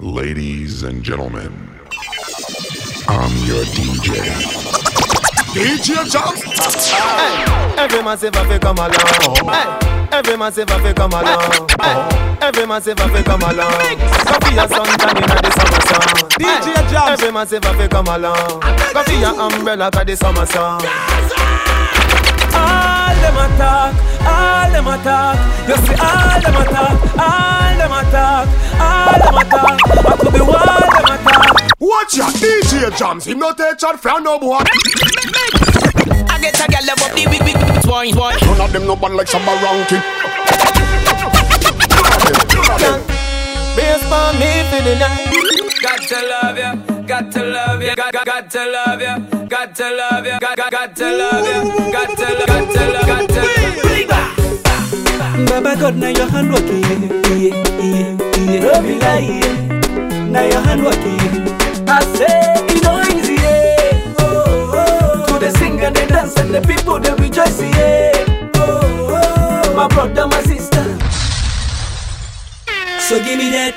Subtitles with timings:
[0.00, 1.52] Ladies and gentlemen,
[3.08, 4.16] I'm your DJ.
[5.52, 6.42] DJ Jams.
[6.90, 7.44] Hey,
[7.76, 9.52] every massive have to come along.
[9.52, 11.68] Hey, every massive have to come along.
[11.78, 13.70] Hey, every massive have to come along.
[14.24, 16.28] Go for your sunshine in the summer sun.
[16.40, 17.10] DJ Hey, Jams.
[17.20, 18.60] Every massive have to come along.
[18.94, 20.80] Go for your umbrella 'cause the summer sun.
[23.42, 23.92] All them attack,
[24.24, 25.36] all them attack.
[25.68, 28.46] You see all them attack, all them attack,
[28.78, 29.78] all them attack.
[29.82, 30.46] I could be all
[30.78, 31.74] them attack.
[31.80, 33.26] Watch ya, DJ Jams.
[33.26, 34.58] Him no take chat from no boy.
[34.58, 38.38] I get a gal love up the big big twine twine.
[38.42, 40.02] None of them no bad like some ranking.
[43.74, 45.42] Based on me for the night.
[45.82, 49.18] Got to love ya, got to love ya, got, got, got to love ya,
[49.48, 52.92] got to love ya, got, got, got to love ya, got to love, got to
[52.92, 53.31] love, got to
[55.72, 56.98] Baba God, now your hand working, yeah,
[57.32, 58.72] yeah, yeah.
[58.72, 60.26] Love you like, yeah.
[60.28, 61.84] Now your hand working, yeah.
[61.88, 64.14] I say, it no easy, yeah.
[64.18, 65.26] Oh, oh.
[65.28, 68.12] To the sing and the dance and the people they rejoice, yeah.
[68.56, 69.74] Oh, oh.
[69.74, 70.84] My brother, my sister.
[73.00, 73.72] So give me that,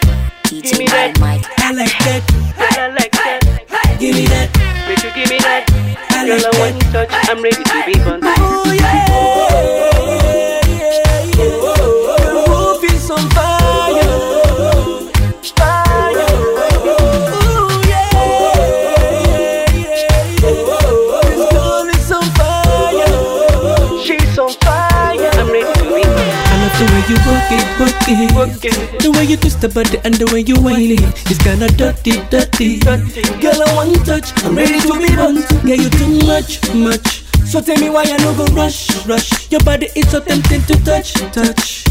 [0.49, 1.17] Give me that.
[1.21, 2.23] I like that.
[2.57, 3.97] I like that.
[3.99, 4.52] Give me that,
[4.89, 5.63] Make you give me that.
[6.11, 7.09] I Girl, like I want that.
[7.09, 7.30] touch.
[7.30, 8.19] I'm ready to be fun.
[8.23, 9.34] Oh yeah, yeah,
[27.86, 31.02] The way you twist the body and the way you whine it.
[31.30, 32.80] It's kinda dirty, dirty.
[33.42, 34.33] Girl, I want touch.
[34.44, 35.45] I'm ready to be bunt.
[35.64, 37.24] Yeah, you too much, much.
[37.45, 39.49] So tell me why I no go rush, rush.
[39.51, 41.85] Your body is so tempting to touch, touch.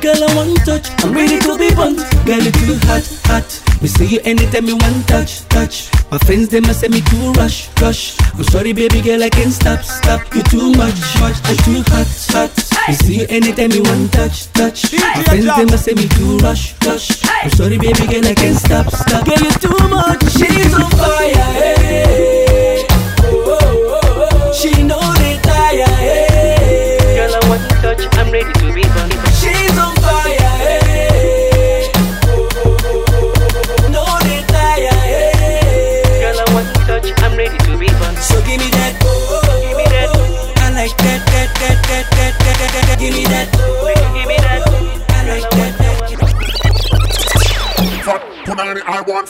[0.00, 0.88] Girl, I want touch.
[1.04, 1.98] I'm ready to be bunt.
[2.24, 3.46] Girl, you too hot, hot.
[3.82, 5.90] Me see you anytime you want touch, touch.
[6.10, 8.16] My friends they must say me too rush, rush.
[8.34, 10.22] I'm sorry, baby girl, I can't stop, stop.
[10.34, 11.36] You too much, much.
[11.44, 12.52] I'm too hot, hot.
[12.88, 14.92] Me see you anytime you want touch, touch.
[14.94, 17.22] My friends they must say me too rush, rush.
[17.26, 19.26] I'm sorry, baby girl, I can't stop, stop.
[19.26, 20.22] Girl, you too much.
[20.32, 22.71] She's on fire, hey.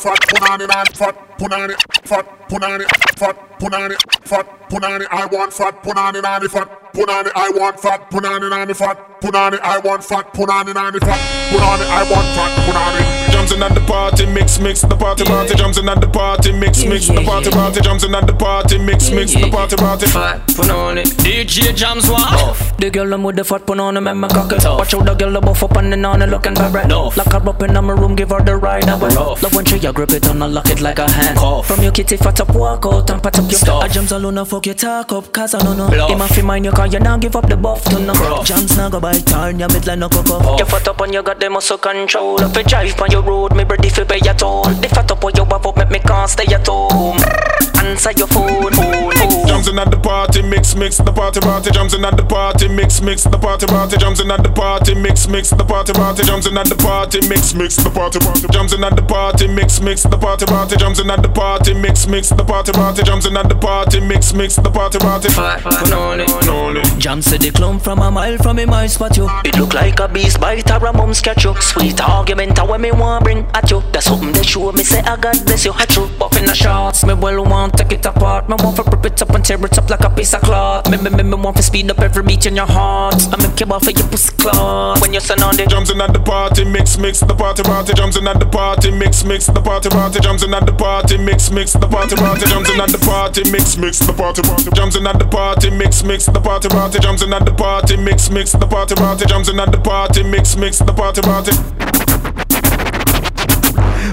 [0.02, 0.86] Fat punani, man.
[1.00, 1.74] Fat punani,
[2.04, 2.84] fat punani,
[3.16, 8.50] fat punani, fat punani, I want fat punani, nani fat punani, I want fat punani,
[8.50, 11.20] nani fat punani, I want fat punani, nani fat
[11.50, 13.21] punani, I want fat punani.
[13.62, 15.54] Jumps in at the party, mix, mix the party, party.
[15.54, 17.80] Jumps in at the party, mix, mix the party, party.
[17.80, 20.06] Jumps in at the party, mix, mix the party, party.
[20.06, 21.06] Fat, put on it.
[21.22, 22.56] DJ Jams one.
[22.82, 25.06] The girl I'm with the fat put on him and my cock it Watch out
[25.06, 27.16] the girl buff up and on and looking vibrant Love.
[27.16, 29.40] Lock her up in my room, give her the ride away Rough.
[29.40, 31.68] Love when she a grip it and I lock it like a hand Cough.
[31.68, 33.84] From your kitty fat up, walk out and pat up your Stuff.
[33.84, 36.10] I jams alone and fuck your talk up Cause I don't know Bluff.
[36.10, 38.48] Him a fi mind you cause you now give up the buff to no Rough.
[38.48, 41.22] Jams now go by turn your midline no cock up You fat up and you
[41.22, 44.34] got the muscle control If you drive on your road, me ready fi pay your
[44.34, 48.12] toll The fat up on you have up, make me can't stay at home Answer
[48.12, 51.70] your phone, phone, phone Jumps in at the party, mix, mix the party, party.
[51.70, 53.96] Jumps in at the party, mix, mix the party, party.
[53.96, 56.22] Jumps in at the party, mix, mix the party, party.
[56.22, 58.46] Jumps in at the party, mix, mix the party, party.
[58.50, 60.76] Jumps in at the party, mix, mix the party, party.
[60.76, 63.02] Jumps in at the party, mix, mix the party, party.
[63.02, 65.28] Jumps in at the party, mix, mix the party, party.
[65.28, 66.30] Fat, put on it.
[66.48, 66.98] On it.
[66.98, 69.28] Jam said the clown from a mile from a mile spot you.
[69.44, 71.54] It look like a beast bite or a mum's catch you.
[71.60, 73.82] Sweet argument a when me want bring at you.
[73.92, 75.72] That's something they show me say I God bless you.
[75.72, 77.04] Hat you buff in the shots.
[77.04, 78.48] Me well want take it apart.
[78.48, 80.90] Me want to rip it up and tear it up like a piece of cloth.
[80.90, 83.14] Me me me me want to speed up every beat in your heart.
[83.32, 85.00] I make you off for your pussy cloth.
[85.00, 87.92] When you stand on the Jumps in at the party, mix, mix the party, party.
[87.94, 90.20] Jumps in at the party, mix, mix the party, party.
[90.20, 92.44] Jumps in at the party, mix, mix the party, party.
[92.50, 94.70] Jumps in at the party, mix, mix the party, party.
[94.74, 96.98] Jumps in at the party, mix, mix the party, party.
[97.00, 99.24] Jumps in at the party, mix, mix the party, party.
[99.26, 101.52] Jumps in at the party, mix, mix the party, party.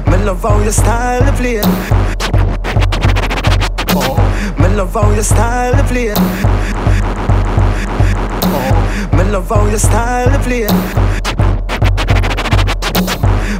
[0.09, 2.18] Me love how your style to play.
[3.95, 4.17] Oh,
[4.59, 6.13] me love how your style to play.
[8.43, 8.71] Oh,
[9.13, 10.67] me love how your style to play.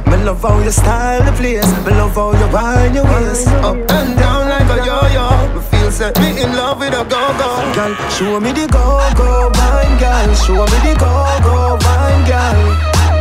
[0.06, 1.60] Me love how your style to play.
[1.84, 5.54] Me love how you wind your waist up and down like a yo-yo.
[5.54, 7.50] Me feel set me in love with a go-go.
[7.74, 10.34] Girl, show me the go-go, wine, girl.
[10.34, 12.58] Show me the go-go, wine, girl.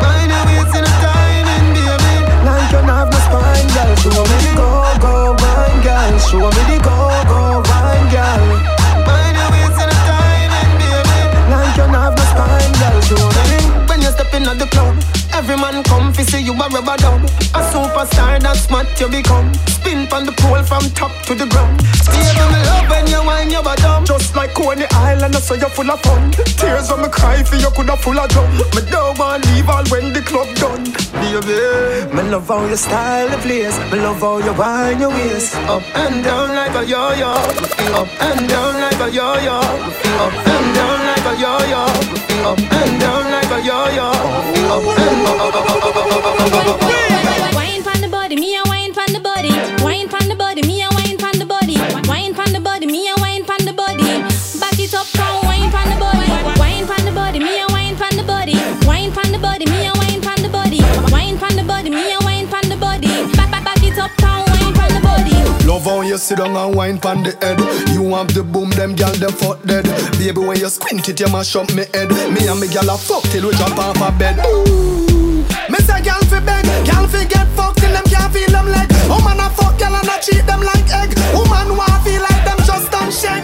[0.01, 0.83] Wind your waist in
[19.09, 19.53] become.
[19.67, 21.81] Spin from the pole from top to the ground.
[22.09, 24.05] Baby, me love when you wine your bottom.
[24.05, 26.31] Just like Coney Island, I say you're full of fun.
[26.31, 28.49] Tears when me cry for you coulda full of drum.
[28.75, 30.85] Me don't want leave all when the club done.
[31.19, 31.59] Baby,
[32.15, 33.77] me love how you style the place.
[33.91, 37.31] Me love how you wine your waist up and down like a yo-yo.
[37.99, 39.57] Up and down like a yo-yo.
[40.25, 41.83] Up and down like a yo-yo.
[42.49, 44.07] Up and down like a yo-yo.
[44.75, 45.19] Up and
[47.55, 47.58] Wine
[50.09, 51.77] Wine pon the body, me a wine pon the body.
[52.09, 54.01] Wine pon the body, me a wine pon the body.
[54.57, 56.25] Back it up, come wine pon the body.
[56.57, 58.57] Wine pon the body, me a wine pon the body.
[58.87, 60.81] Wine pon the body, me a wine pon the body.
[61.13, 63.05] Wine pon the body, me a wine pon the body.
[63.37, 65.37] Back back back it up, come wine pon the body.
[65.67, 67.59] Love how you sit down and wine pon the head.
[67.93, 69.85] You have the boom, them gal them fuck dead.
[70.17, 72.09] Baby, when you squint it, you mash up me head.
[72.33, 74.41] Me and me gal a fuck till we jump off a bed.
[74.41, 75.45] Ooh.
[75.69, 77.78] Me say gal fi beg, gal fi get fucked
[78.33, 78.89] feel them leg.
[79.09, 81.17] Woman a fuck gal and a treat them like egg.
[81.33, 83.43] Woman want feel like them just done shake.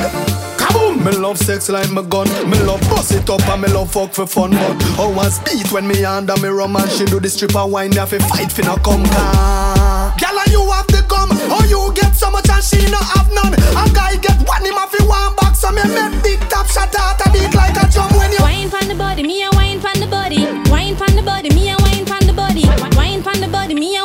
[0.58, 1.04] Kaboom!
[1.06, 2.28] Me love sex like my gun.
[2.50, 4.52] Me love bust it up and me love fuck for fun.
[4.52, 7.92] But how one speed when me under me rum and she do the stripper wine.
[7.94, 9.04] Have to fight fi no come.
[9.04, 11.30] Gal and you have the gum.
[11.50, 13.54] How you get so much and she no have none.
[13.54, 16.94] A guy get one him have fi one back so me make big top shot
[16.96, 18.40] out a beat like a drum when you.
[18.40, 20.46] Wine pon the body, me a wine pon the body.
[20.70, 22.64] Wine pon the body, me a wine pon the body.
[22.96, 24.04] Wine pon the body, me a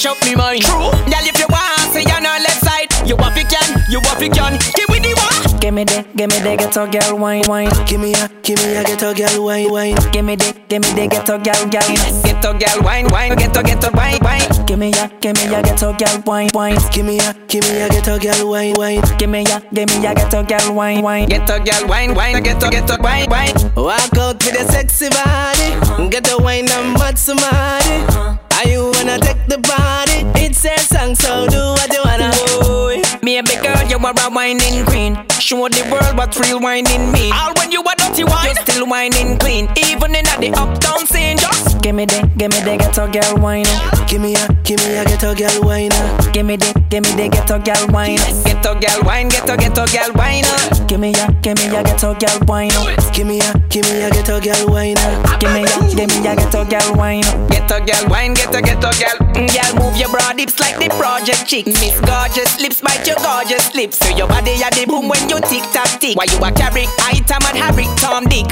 [0.00, 0.62] mash up me mind.
[0.62, 0.90] True.
[1.12, 2.88] Girl, if you want, say you're on left side.
[3.06, 4.58] You want fi can, you want fi can.
[4.74, 5.60] Give me the one.
[5.60, 7.70] Give me the, give me the ghetto girl wine, wine.
[7.86, 9.96] Give me a, give me a ghetto girl wine, wine.
[10.12, 11.88] Give me the, give me the ghetto girl, girl.
[12.24, 13.36] Ghetto girl wine, wine.
[13.36, 14.48] Ghetto ghetto wine, wine.
[14.66, 16.80] Give me a, give me a ghetto girl wine, wine.
[16.92, 19.02] Give me a, give me a ghetto girl wine, wine.
[19.18, 21.28] Give me a, give me a ghetto girl wine, wine.
[21.28, 22.42] Ghetto girl wine, wine.
[22.42, 23.54] Ghetto ghetto wine, wine.
[23.76, 26.08] Walk out with a sexy body.
[26.08, 28.49] Get the wine and mad somebody.
[28.60, 30.20] Are you wanna take the body?
[30.36, 32.28] It's a song, so do what you wanna.
[32.60, 35.16] Boy, me a big girl, you are a whining queen.
[35.40, 37.32] Show the world what real whining mean.
[37.32, 39.64] All when you a dirty wine, you still whining clean.
[39.78, 43.64] Even in the uptown scene, just Give me the, give me the ghetto girl wine.
[44.06, 45.88] Give me a, give me a ghetto girl wine.
[46.34, 48.18] Give me the, give me the ghetto girl wine.
[48.62, 50.44] Ghetto girl wine, ghetto ghetto girl wine.
[50.44, 50.88] up.
[50.88, 52.70] Give me a, give me a ghetto girl wine.
[52.72, 53.12] up.
[53.14, 54.98] Give me a, give me a ghetto girl wine.
[54.98, 55.40] up.
[55.40, 57.24] Give me a, give me a ghetto girl wine.
[57.24, 57.50] up.
[57.50, 59.16] Ghetto girl wine, ghetto ghetto girl.
[59.32, 61.66] Mm, Girl, move your broad hips like the project chick.
[61.66, 63.96] Miss gorgeous lips, bite your gorgeous lips.
[63.98, 66.16] So your body a the boom when you tick tock tick.
[66.16, 68.46] Why you a carry item and Harry Tom Dick?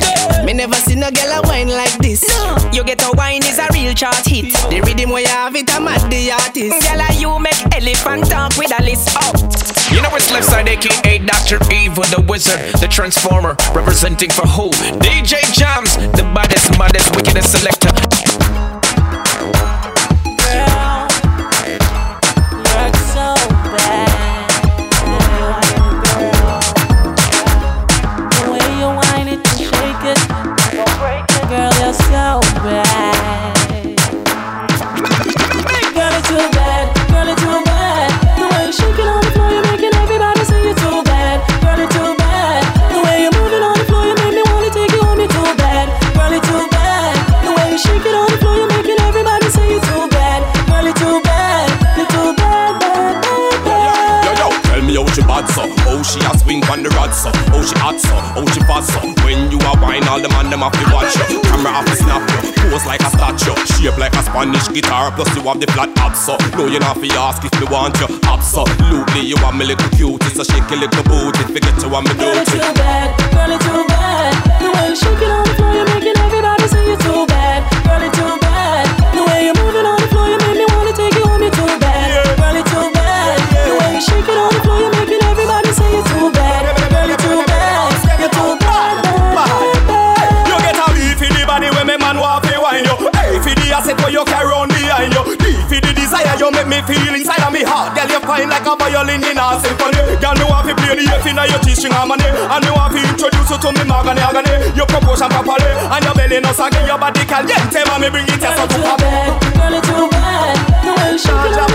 [0.45, 2.25] Me never seen a girl a wine like this.
[2.73, 4.55] You get a wine is a real chart hit.
[4.71, 6.81] The rhythm where you have it, I'm at the artist.
[6.89, 9.11] Girl, and you make elephant talk with a list.
[9.21, 9.98] Oh.
[9.99, 11.59] You know it's left side, aka Dr.
[11.75, 14.71] Evil, the wizard, the transformer, representing for who?
[15.03, 18.18] DJ Jams, the baddest, maddest, wickedest selector.
[56.09, 57.29] She a swing on the rod so.
[57.53, 59.01] How she hot so, how she fast so.
[59.25, 61.41] When you a wine, all the man them have to watch you.
[61.53, 62.41] Camera have to snap you,
[62.73, 63.55] pose like a statue.
[63.77, 66.35] Shape like a Spanish guitar, plus you have the flat abs so.
[66.57, 70.31] No, you not fi ask if me want you Absolutely, you want me little cutie
[70.35, 72.59] So shake your little booty, forget you want me Girl, you're duty.
[72.59, 73.09] too bad.
[73.33, 74.33] Girl, you're too bad.
[74.61, 77.61] The way you shake it on the floor, you're making everybody say you're too bad.
[77.85, 78.38] Girl, you're too bad.
[92.19, 95.55] Want fi wine you A for the asset where you carry on behind you D
[95.71, 97.95] for the desire you make me feel inside of me heart.
[97.95, 100.03] Girl you fine like a violin in a symphony.
[100.19, 102.29] Girl me want fi play the F inna your G-string harmony.
[102.29, 104.69] And me want to introduce you to me mahogany agony.
[104.75, 108.55] Your proportion properly And your belly no saggy Your body caliente me bring it here
[108.55, 110.57] so to pop Girl, it's too bad.
[110.85, 111.68] The way you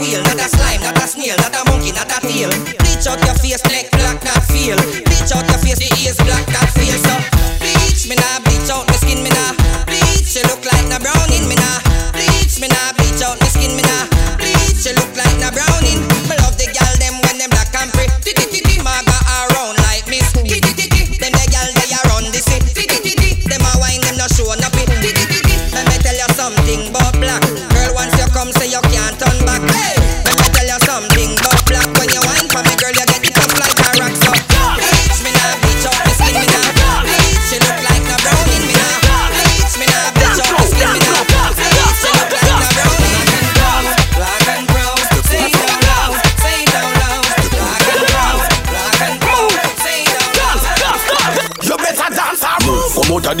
[0.00, 2.50] fish, not a slime, not a snail, not a monkey, not a tail.
[2.78, 4.99] Bleach out your face, neck black, not feel.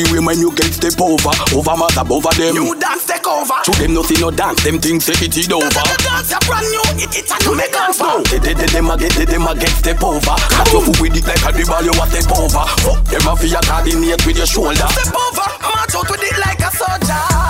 [0.04, 1.32] The way when you get step over.
[1.52, 2.54] Over mass above them.
[2.56, 3.58] You dance take over.
[3.64, 4.62] To them nothing no dance.
[4.64, 5.68] Them things say it is over.
[5.68, 8.90] Dance a brand new, it it a new make us No, they, they, they, them
[8.90, 10.36] a get, they, them a get step over.
[10.48, 12.64] Cut your foot with it like a dribble, you a step over.
[12.80, 14.88] Fuck them a fear coordinate with your shoulder.
[14.88, 17.49] Step over, march out with it like a soldier.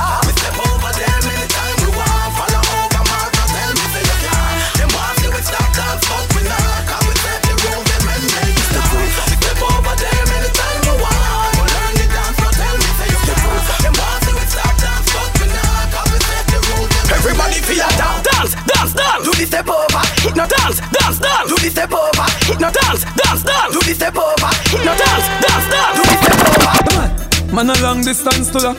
[17.70, 19.24] Everybody feel dance, dance, dance, dance.
[19.24, 21.48] Do the step over, hit no Dance, dance, dance.
[21.48, 23.72] Do the step over, hit no Dance, dance, dance.
[23.72, 25.94] Do the step over, hit no Dance, dance, dance.
[25.94, 27.54] Do the step over.
[27.54, 28.74] Man a long distance to la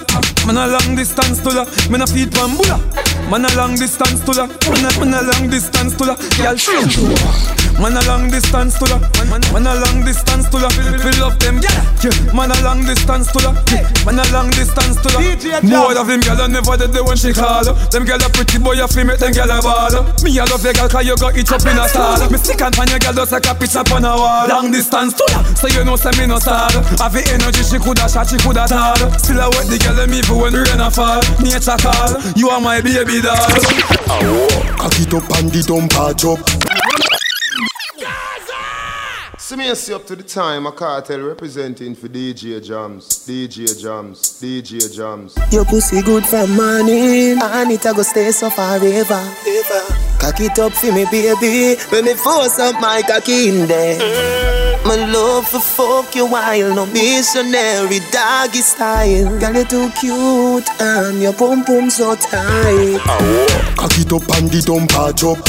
[0.46, 2.80] Man a long distance to la Man a feed bambula
[3.30, 6.56] Man a long distance to la Man a, man a long distance to la Girl
[6.56, 10.70] show Man a long distance to la Man, man, man a long distance to la
[11.02, 11.82] We love them yeah.
[12.04, 12.34] yeah.
[12.34, 13.54] Man a long distance to la
[14.06, 15.20] Man a long distance to la
[15.64, 18.78] More of them gyal a never dead when she call Them gyal a pretty boy
[18.82, 21.36] a fi make them gyal a ball Me a love your gyal 'cause you got
[21.36, 22.30] it up in a stall.
[22.30, 24.48] Me stick and pan your gyal just like a picture on a wall.
[24.48, 26.74] Long distance to la So you know say me no sad.
[27.00, 28.98] Have the energy she coulda shot she coulda tall.
[29.18, 31.22] Still I wet the gyal them even when rain a fall.
[31.40, 33.50] Nature call You are my baby doll.
[34.78, 37.11] Cock it up and the dump patch up.
[39.52, 44.22] See me see up to the time, a cartel representing for DJ Jams, DJ Jams,
[44.40, 45.36] DJ Jams.
[45.52, 49.20] Your pussy good from morning And it a go stay so forever
[50.22, 54.00] Cock it up for me baby When me force up my cocky in there
[54.86, 61.22] My love for fuck you while No missionary doggy style Girl you too cute And
[61.22, 63.62] your pum pum so tight Oh.
[63.76, 65.44] Cock it up and the dump patch up.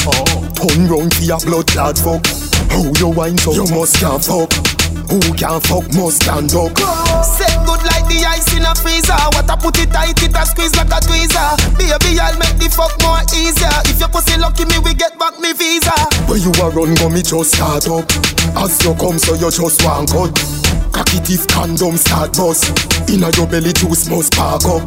[0.59, 2.25] Turn round for your blood clot fuck.
[2.73, 4.82] How you wine so you must can't fuck.
[5.09, 6.73] Who can fuck must stand up.
[7.23, 10.43] Set good like the ice in a freezer What I put it tight, it a
[10.45, 14.65] squeeze like a tweezer Baby, I'll make the fuck more easier If your pussy lucky
[14.65, 15.95] me, we get back me visa
[16.27, 18.09] Where you a run, go me just start up.
[18.59, 20.35] As you come, so you just want cut.
[20.91, 22.69] Cocky teeth condom start bust.
[23.09, 24.83] Inna your belly juice must spark up.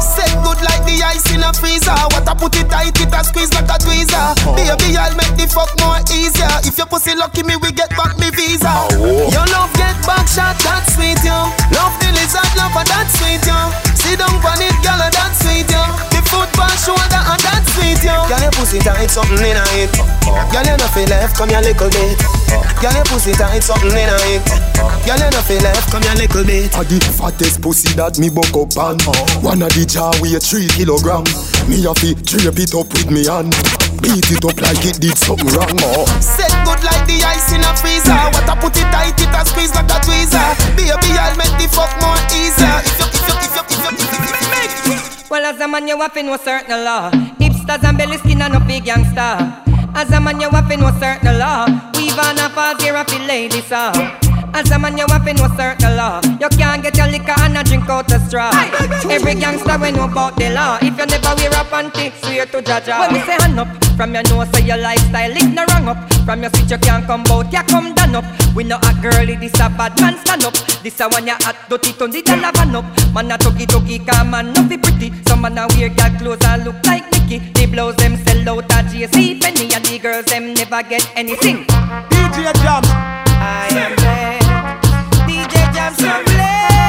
[0.00, 3.20] Set good like the ice in a freezer What I put it tight, it a
[3.24, 7.42] squeeze like a tweezer Baby, I'll make the fuck more easier If your pussy lucky
[7.42, 11.36] me, we get back me visa Your love get back shot, that's sweet, yo.
[11.76, 13.58] Love the lizard, love that's sweet, yo.
[13.94, 18.14] Sit down on it, girl, that's sweet, yo foot on shoulder, and that's sweet, yo
[18.30, 19.90] Girl, your pussy tight, something in a it
[20.54, 22.16] Girl, you not feel left, come here little bit
[22.78, 24.42] Girl, your pussy tight, something in a it
[25.04, 28.30] Girl, you not feel left, come here little bit A the fattest pussy that me
[28.30, 28.98] buck up on.
[29.42, 31.26] One of the jar weigh three kilogram.
[31.68, 33.54] Me a fi drape it up with me hand.
[34.02, 35.76] Beat it up like it did something wrong.
[35.82, 36.06] Oh.
[36.20, 39.40] Set good like the ice in a freezer What I put it tight, it a
[39.44, 43.34] squeeze like a tweezer Baby, I'll make the fuck more easier If you, if you,
[43.36, 45.19] if you, if you, if you, if you make it Well,
[45.50, 47.10] as a man, you to know certain law.
[47.40, 49.34] Hipsters and belly skin and no big gangster.
[49.94, 51.66] As a man, you to know certain law.
[51.94, 53.90] Weave on a falls here, feel ladies, ah.
[54.54, 56.20] As a man, you to know certain law.
[56.40, 58.50] You can't get your liquor and a drink out the straw.
[59.10, 60.78] Every gangster we know about the law.
[60.80, 63.00] If you never wear a panty, swear to Jaja.
[63.00, 65.98] When me say hand up, from your nose, say your lifestyle is no wrong up.
[66.24, 68.24] From your switch, you can't come out, you come down up.
[68.56, 70.54] We know a girlie, this a bad man stand up.
[70.82, 72.84] This a one you hot, dirty, turn the dollar van up.
[73.12, 75.12] Man a tuggy tuggy, come man, no be pretty.
[75.28, 77.40] Some man a wear girl clothes and look like Mickey.
[77.52, 81.66] The blows them sell out at JC Penney, and the girls them never get anything.
[82.08, 82.82] DJ Jam.
[83.36, 85.28] I am blessed.
[85.28, 86.79] DJ Jam so blessed.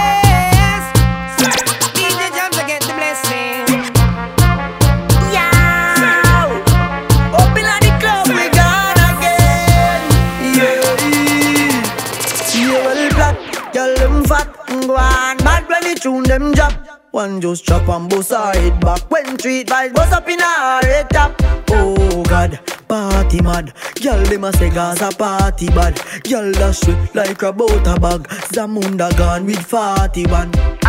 [16.02, 16.74] Tune them drop.
[17.12, 21.10] One just chop and her head back when treat vibes bust up in her head
[21.10, 21.36] top.
[21.70, 23.74] Oh God, party mad.
[24.02, 26.02] Girl them a say Gaza party bad.
[26.24, 28.28] Girl dash it like a butter bag.
[28.54, 30.81] Zamunda gone with 41.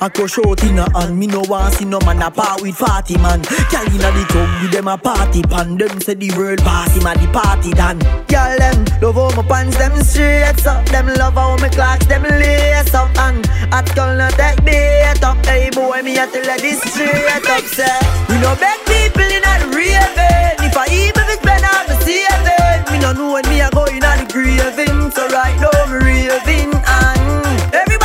[0.00, 1.18] I crush out in a hand.
[1.18, 3.40] Me no want see no man a part with 40 man.
[3.70, 5.76] Girl inna the club with them a party pan.
[5.76, 7.98] Them say the world party man the party done.
[8.28, 10.84] Girl them love how my pants them straight up.
[10.86, 13.10] Them love how my clocks them lace up.
[13.18, 15.38] And at girl no take bait up.
[15.46, 17.64] Hey boy me a tell this straight up.
[17.64, 17.98] Say
[18.28, 20.58] we no beg people inna the raving.
[20.64, 23.86] If I even if spend all my saving, me no know when me a go
[23.86, 25.10] inna the graving.
[25.12, 28.03] So right now me raving and everybody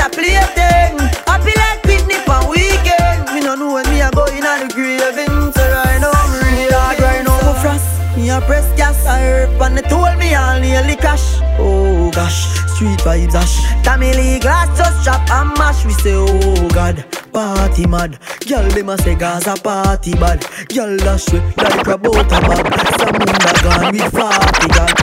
[0.00, 0.96] a plaything.
[1.28, 3.28] Happy like picnic on weekend.
[3.34, 5.52] Me no know when me a go inna the graving.
[5.52, 6.98] So right now me real hard.
[7.00, 7.86] Right now me frost.
[8.16, 9.06] Me a press gas.
[9.06, 11.38] I herb and they told me I'll nearly crash.
[11.58, 13.60] Oh gosh, street vibes ash.
[13.84, 15.84] Tammy Lee glass just chop and mash.
[15.84, 18.18] We say oh God, party mad.
[18.48, 20.44] Girl them a say Gaza party bad.
[20.68, 22.66] Girl dash with like a butter bag.
[22.98, 24.94] Samunda gone with forty God.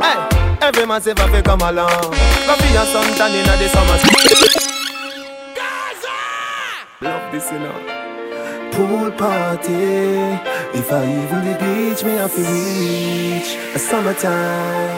[0.00, 0.29] Hey,
[0.60, 2.10] every massive have to come along.
[2.46, 3.96] Go be your sun tan inna the summer.
[5.54, 6.16] Gaza.
[7.00, 7.78] Love this, you know.
[8.72, 10.38] Pool party.
[10.72, 14.96] If I even the beach, me have to reach a summertime.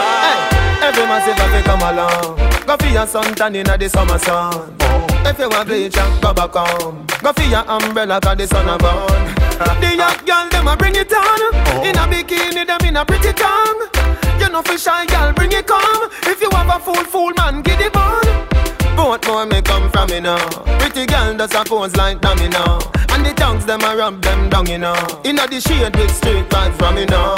[0.00, 2.66] Hey, every massive have to come along.
[2.66, 4.76] Go for your sun tan inna the summer sun.
[5.26, 7.06] If you want bleach, and go back home.
[7.22, 9.34] Go for your umbrella 'cause the sun a burn.
[9.80, 11.24] The young girl them a bring it on.
[11.24, 11.82] Oh.
[11.84, 13.88] In a bikini, them in a pretty tongue.
[14.40, 16.10] You know for shy girl, bring it come.
[16.24, 18.22] If you have a fool, fool man, get it on.
[18.96, 20.38] Both more may come from me now.
[20.78, 22.78] Pretty girl does a pose like dumb, you know.
[23.10, 24.96] And the tongues them a rub them down, you know.
[25.24, 27.34] Inna the shade with straight vibes from me now.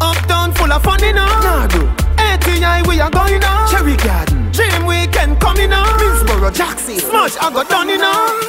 [0.00, 1.26] Uptown full of fun, you know.
[1.26, 1.88] Nah, do.
[2.18, 3.70] ATI we are going on.
[3.70, 4.50] Cherry Garden.
[4.52, 5.86] Dream weekend coming on.
[5.98, 6.98] Minsboro, Jackson.
[6.98, 8.40] Smash I got done, you know.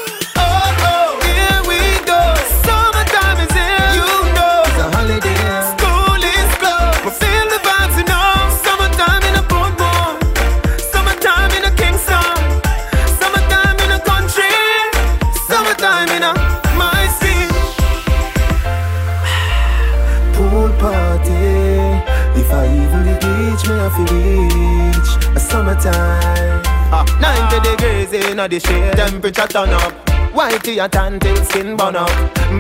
[23.96, 26.62] To reach a summertime.
[26.94, 29.94] Ah, 90 degrees in the shade, temperature turn up.
[30.34, 32.10] Whitey a tan till skin burn up.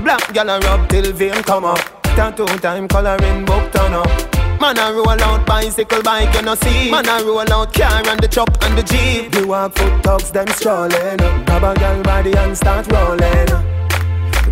[0.04, 1.80] Black gal a rub till vein come up.
[2.15, 4.10] Tattoo time coloring book turn up.
[4.60, 6.91] Man a roll out bicycle bike you no see.
[6.91, 9.34] Man a roll out car and the truck and the jeep.
[9.36, 11.17] You walk foot thugs, them strolling.
[11.46, 13.48] Grab a gal body and start rolling.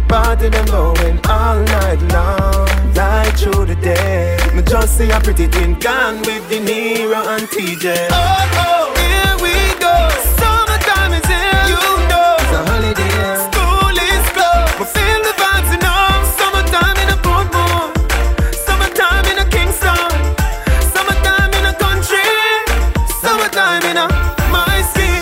[0.09, 4.37] The party them going all night long, right through the day.
[4.55, 8.07] Me just see a pretty thing gone with De Niro and TJ.
[8.09, 8.17] Oh,
[8.57, 9.93] oh, here we go.
[10.41, 11.61] Summertime is here.
[11.69, 11.77] You
[12.09, 12.41] know.
[12.41, 13.37] It's a holiday.
[13.45, 14.81] School is closed.
[14.81, 16.25] We feel the vibes, you know.
[16.41, 17.93] Summertime in a Portmore.
[18.65, 20.09] Summertime in a Kingston.
[20.89, 22.33] Summertime in a country.
[23.21, 24.07] Summertime in a
[24.49, 25.21] my city.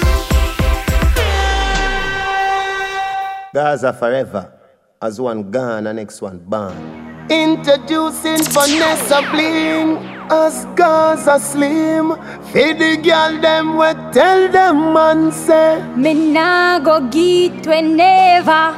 [3.54, 4.57] Gaza forever.
[5.00, 7.28] As one gone, the next one born.
[7.30, 9.98] Introducing Vanessa Bling
[10.32, 12.16] as Gaza Slim.
[12.52, 15.84] Feed the girl them we tell them man say.
[15.96, 18.74] Me nah go get we never,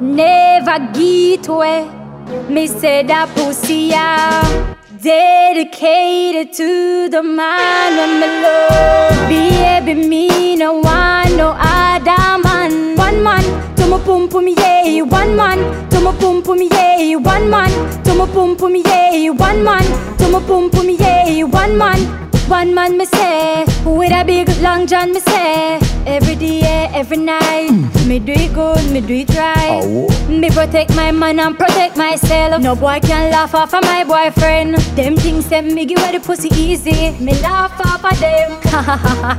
[0.00, 2.54] never get we.
[2.54, 9.28] Me say that pussy ah, dedicated to the man when me love.
[9.28, 12.96] Baby, me no want no other man.
[12.96, 15.90] One man to my pum pum yeah, one man.
[15.90, 17.70] To my pum pum yeah, one man.
[18.04, 19.82] To pum pum yeah, one man.
[20.18, 22.30] To pum pum yeah, one man.
[22.48, 27.70] One man me say, With a big long john, me say Every day, every night.
[27.70, 28.06] Mm.
[28.08, 29.86] Me do it good, me do it right.
[30.28, 32.62] Me protect my man and protect myself.
[32.62, 34.76] No boy can laugh off of my boyfriend.
[34.96, 37.10] Them things say me give away the pussy easy.
[37.24, 38.50] Me laugh off of them.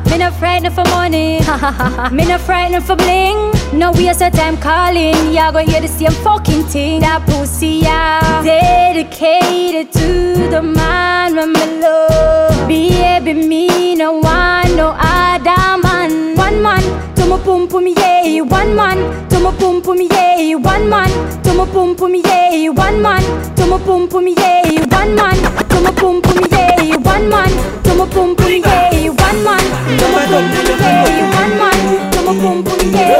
[0.10, 1.40] Me no frightened for money.
[2.12, 6.12] Me no frightened for bling No waste of time calling Y'all gonna hear the same
[6.24, 14.14] fucking thing That pussy, yeah Dedicated to the man when me love Baby, me no
[14.14, 16.36] want no other man.
[16.36, 16.82] One man
[17.16, 18.42] to my pum pum yeah.
[18.42, 18.98] One man
[19.30, 20.56] to my pum pum yeah.
[20.56, 21.10] One man
[21.44, 22.70] to my pum pum yeah.
[22.70, 23.22] One man
[23.56, 24.82] to my pum pum yeah.
[24.88, 26.96] One man to my pum pum yeah.
[26.98, 27.50] One man
[27.84, 29.10] to my pum pum yeah.
[29.10, 29.62] One man
[30.00, 31.36] to my pum pum yeah.
[31.36, 32.61] One man to my pum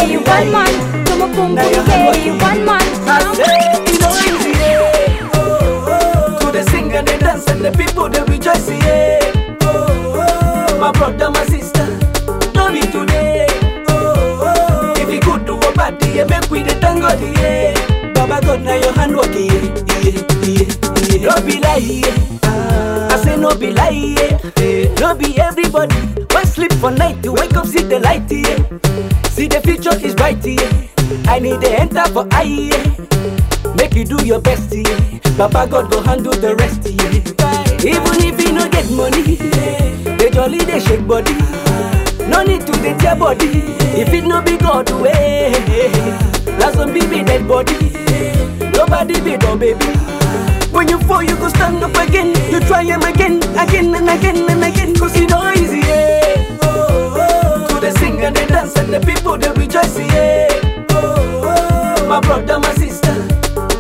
[0.08, 4.52] yeah One man to my pum pum yeah One man I say it no easy,
[4.60, 5.30] yeah.
[5.34, 9.58] Oh, oh, to the sing and the dance and the people they rejoice, yeah.
[9.62, 11.86] Oh, oh, my brother, my sister,
[12.54, 13.48] don't be today.
[13.90, 17.74] Oh, oh, if you good to a party, yeah, make we the thank God, yeah.
[18.14, 20.66] Baba God, now your hand work, yeah, yeah, yeah,
[21.12, 21.36] yeah.
[21.36, 23.10] No be lie, yeah.
[23.14, 24.94] I say no be lie, yeah.
[25.00, 25.96] No be everybody.
[26.32, 28.58] Why sleep for night to wake up, see the light, yeah.
[29.42, 30.38] See the future is bright.
[31.28, 32.78] I need to enter for yeah.
[33.74, 34.70] Make you do your best.
[35.36, 36.86] Papa God go handle the rest.
[37.82, 39.38] Even if you no get money,
[40.20, 41.34] they jolly they shake body.
[42.30, 43.50] No need to dey tear body.
[43.98, 45.50] If it no be God way,
[46.60, 47.74] that's some baby dead body.
[48.78, 49.88] Nobody be no baby.
[50.70, 52.30] When you fall, you go stand up again.
[52.52, 54.81] You try him again, again and again and again.
[58.94, 60.86] And the dance and the people they rejoice, yeah.
[60.92, 62.08] Oh, oh.
[62.08, 63.14] My brother, my sister,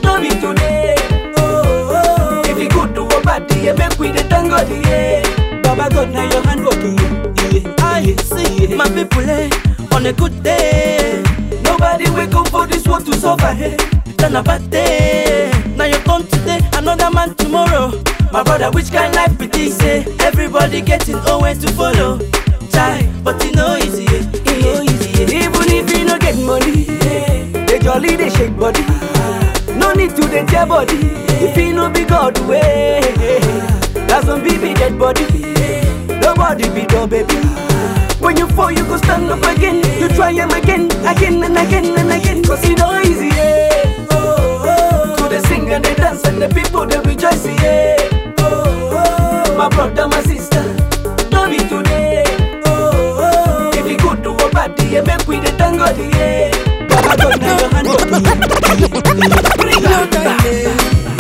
[0.01, 0.95] don't be today.
[1.37, 2.41] Oh, oh.
[2.45, 5.21] If you good to a party, yeah, make we the thank God, yeah.
[5.63, 7.69] Baba God, now your hand working, yeah.
[7.69, 7.75] yeah.
[7.79, 9.49] I see my people, eh,
[9.93, 11.21] on a good day.
[11.63, 13.77] Nobody wake up for this world to suffer, eh.
[14.17, 15.51] Then a bad day.
[15.75, 17.91] Now your turn today, another man tomorrow.
[18.31, 19.79] My brother, which kind life be this?
[19.81, 20.05] Eh?
[20.21, 22.17] Everybody getting always to follow.
[22.71, 24.40] Try, but it no easy, eh.
[26.31, 28.81] Get money, eh, they jolly they shake body.
[29.77, 30.97] No need to dey tear body.
[31.43, 33.01] If you no be God way,
[34.07, 35.25] that's some baby dead body.
[36.21, 37.35] Nobody be no baby.
[38.19, 39.77] When you fall, you go stand up again.
[39.99, 42.43] You try him again, again and again and again.
[42.43, 44.07] Cause it no easy, yeah.
[44.11, 45.15] Oh, oh.
[45.17, 47.45] To the sing and the dance and the people they rejoice,
[55.77, 56.51] make we the thank God, yeah.
[56.87, 57.99] Baba God, now your hand up.
[59.57, 60.39] Bring No time.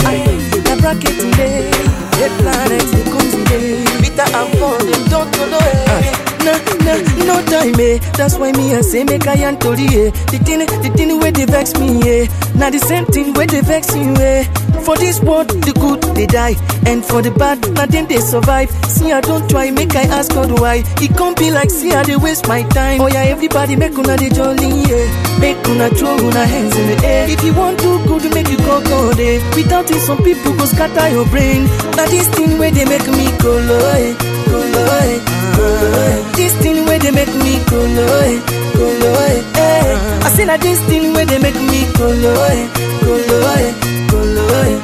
[0.05, 1.71] Aye, the bracket today.
[2.19, 3.83] Red planets, they come today.
[4.01, 6.11] Bitter and poor, them don't go eh.
[6.41, 6.53] No,
[6.85, 6.93] no,
[7.25, 7.97] no time, eh.
[8.17, 10.09] That's why me I say make I and tori, eh.
[10.31, 12.27] The thing, the thing where they vex me, eh.
[12.55, 14.45] Now the same thing where they vex you, eh.
[14.85, 16.55] For this world, the good they die,
[16.89, 18.69] and for the bad, them they survive.
[18.89, 20.83] See I don't try, make I ask God why.
[20.99, 22.99] It can't be like see I they waste my time.
[22.99, 25.05] Oh yeah, everybody make una they jolly, yeah.
[25.39, 27.29] Make una throw una hands in the air.
[27.29, 29.39] If you want to good, make you go go there.
[29.55, 31.65] Without it, some people go scatter your brain.
[31.95, 34.11] Now this thing where they make me go low, eh,
[34.49, 35.17] go low, eh,
[35.55, 36.17] go low, eh.
[36.35, 38.41] This thing where they make me go low, eh,
[38.75, 40.25] go low, eh, eh.
[40.25, 42.65] I say that this thing where they make me go low, eh,
[43.05, 43.13] go
[43.61, 44.00] eh,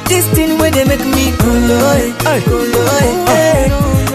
[0.08, 1.92] This thing where they make me go low,
[2.48, 3.68] go low, eh, eh.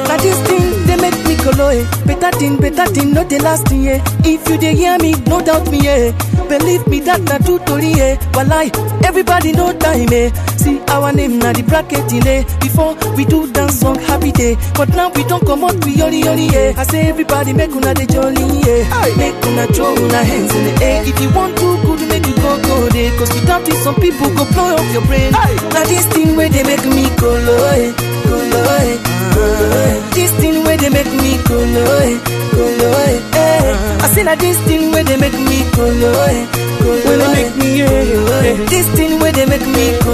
[0.08, 1.36] Now this thing they make me
[1.70, 1.86] eh.
[2.06, 4.04] Better thing, better thing, not the last thing, yeah.
[4.26, 6.12] If you dey hear me, no doubt me, yeah.
[6.50, 8.16] Believe me that na true story, yeah.
[8.34, 8.72] Walai,
[9.04, 10.30] everybody know time, eh.
[10.58, 12.44] See our name na the bracket in eh.
[12.62, 16.22] Before we do dance song happy day, but now we don't come out we yoli
[16.24, 16.74] yoli, yeah.
[16.78, 19.16] I say everybody make una the jolly, yeah.
[19.18, 21.04] Make una throw una hands in the air.
[21.06, 23.12] If you want to good, make you go go there.
[23.18, 25.32] Cause without it, some people go blow up your brain.
[25.32, 27.92] Now this thing where they make me go low, eh.
[28.26, 28.98] Go low, eh.
[29.36, 30.10] Go low, eh.
[30.14, 32.18] This thing where they make me go low, eh.
[32.56, 33.20] Go low, eh.
[33.36, 34.04] eh.
[34.04, 36.46] I say that this thing where they make me go low, eh.
[36.84, 38.66] When they make me, yeah, yeah.
[38.66, 40.14] This thing where they make me cool.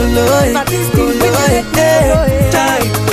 [0.67, 3.08] This thing where they make me yeah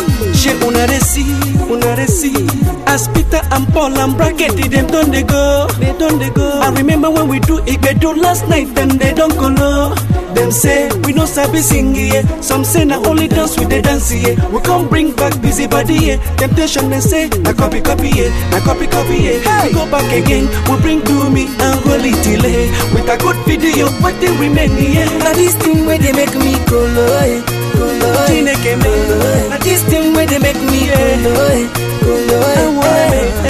[0.65, 2.47] una dey see.
[2.87, 6.61] As Peter and Paul and Bracket, them don't they go, they don't they go.
[6.63, 9.95] I remember when we do Igbedo last night, them they don't go low.
[10.35, 12.23] Them say we no sabi sing yeah.
[12.41, 14.13] Some say na only dance with the dance.
[14.13, 16.17] We come bring back busy body yeah.
[16.37, 19.67] Temptation they say na copy copy yeah, na copy copy yeah.
[19.67, 23.89] We go back again, we bring do me and holy delay with a good video.
[24.01, 25.09] What they remain yeah.
[25.19, 27.43] Now this thing where they make me go low, eh.
[27.77, 28.27] Go low.
[28.27, 28.91] Chineke me.
[29.51, 31.67] Now this thing where they make me go low, eh.
[32.03, 32.39] colo.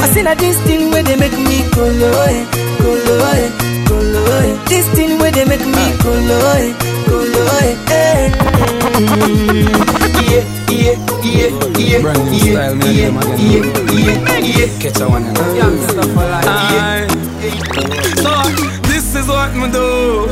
[0.02, 1.56] I seen a this thing where they make me.
[4.68, 6.74] This thing where they make me colo, eh,
[7.06, 7.44] colo.
[10.26, 13.64] Yeah, yeah, yeah, yeah, Brand new yeah, style, me yeah, and them again.
[13.92, 14.68] yeah, yeah, yeah.
[14.80, 15.24] Catch a one.
[16.46, 17.06] Aye.
[18.22, 18.30] So
[18.88, 20.26] this is what me do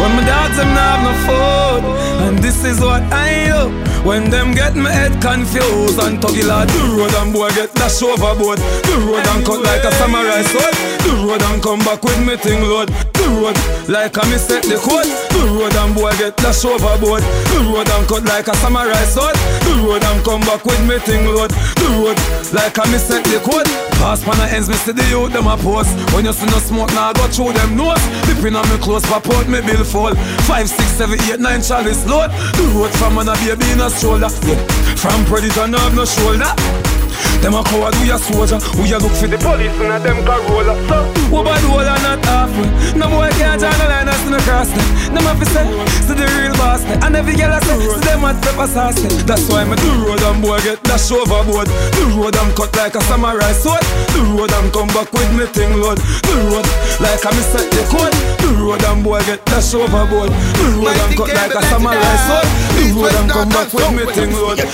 [0.00, 2.09] when my dogs them not have no food, and
[2.50, 3.70] this is what I do.
[4.02, 8.02] When them get my head confused and tuggy lad the road and boy get dash
[8.02, 8.58] overboard.
[8.58, 10.74] The road and cut like a samurai sword.
[11.06, 12.88] The road and come back with me thing load.
[13.14, 15.06] The road like a set the code.
[15.30, 17.22] The road and boy get dash overboard.
[17.22, 19.36] The road and cut like a samurai sword.
[19.62, 21.54] The road and come back with me thing load.
[21.78, 22.18] The road
[22.50, 25.56] like a set the code Pass pan the ends, me see the youth them a
[25.56, 25.92] post.
[26.14, 28.00] When you see no smoke, now I go through them nose.
[28.24, 30.14] Dipping on me clothes, pop out me bill fall
[30.48, 32.30] Five, six, seven, eight, nine chalice load.
[32.56, 34.32] The road from an a baby in a stroller.
[34.48, 34.56] Yeah.
[34.96, 36.99] From predator, no have no shoulder
[37.42, 38.58] them a coward, we a soldier.
[38.78, 40.98] We a look for the police and a them Corolla So,
[41.30, 42.66] who bad whole and not awful.
[42.98, 44.70] No boy can't join the line us in the cross
[45.10, 45.66] them have to say,
[46.06, 46.86] see the real boss.
[46.86, 48.94] Them And every girl I say, see them at pepper sauce.
[48.94, 51.66] Them That's why me do road and boy get dash overboard.
[51.66, 53.82] The road I'm cut like a samurai sword.
[54.14, 55.98] The road I'm come back with me thing load.
[55.98, 56.66] The road
[57.02, 58.14] like a me set the code.
[58.38, 60.30] The road and boy get dash overboard.
[60.30, 62.46] The road I'm cut like a samurai sword.
[62.78, 64.62] The road I'm come back with me thing load.
[64.62, 64.70] The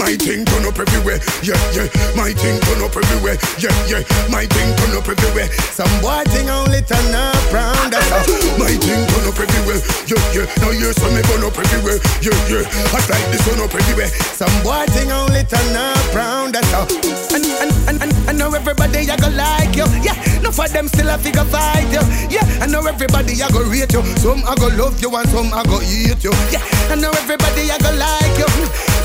[0.00, 1.88] My thing turn up everywhere, yeah, yeah.
[2.14, 4.02] My thing turn up everywhere, yeah, yeah.
[4.30, 5.48] My thing turn up everywhere.
[5.74, 8.24] Some boy thing only turn up round all.
[8.58, 10.46] My thing turn up everywhere, yeah, yeah.
[10.62, 12.64] Now you saw me turn up everywhere, yeah, yeah.
[12.94, 14.10] I like this turn up everywhere.
[14.34, 16.86] Some boy thing only turn up round all.
[17.34, 20.16] And and and and I know everybody I go like you, yeah.
[20.42, 22.44] No for them still a figure fight you, yeah.
[22.62, 24.02] I know everybody I go rate you.
[24.22, 26.62] Some I go love you and some I go hate you, yeah.
[26.90, 28.48] I know everybody I go like you.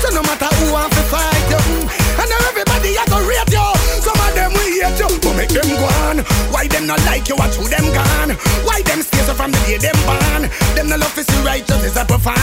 [0.02, 1.62] So no matter who want to fight you,
[2.18, 3.68] I know everybody I go rate you.
[4.02, 6.24] Some of them will hate you, but make them go on.
[6.52, 7.36] Why them not like you?
[7.36, 8.36] Watch who them gone.
[8.66, 10.50] Why them stay so from the day them born?
[10.74, 12.36] Them no love to see righteousness a profile.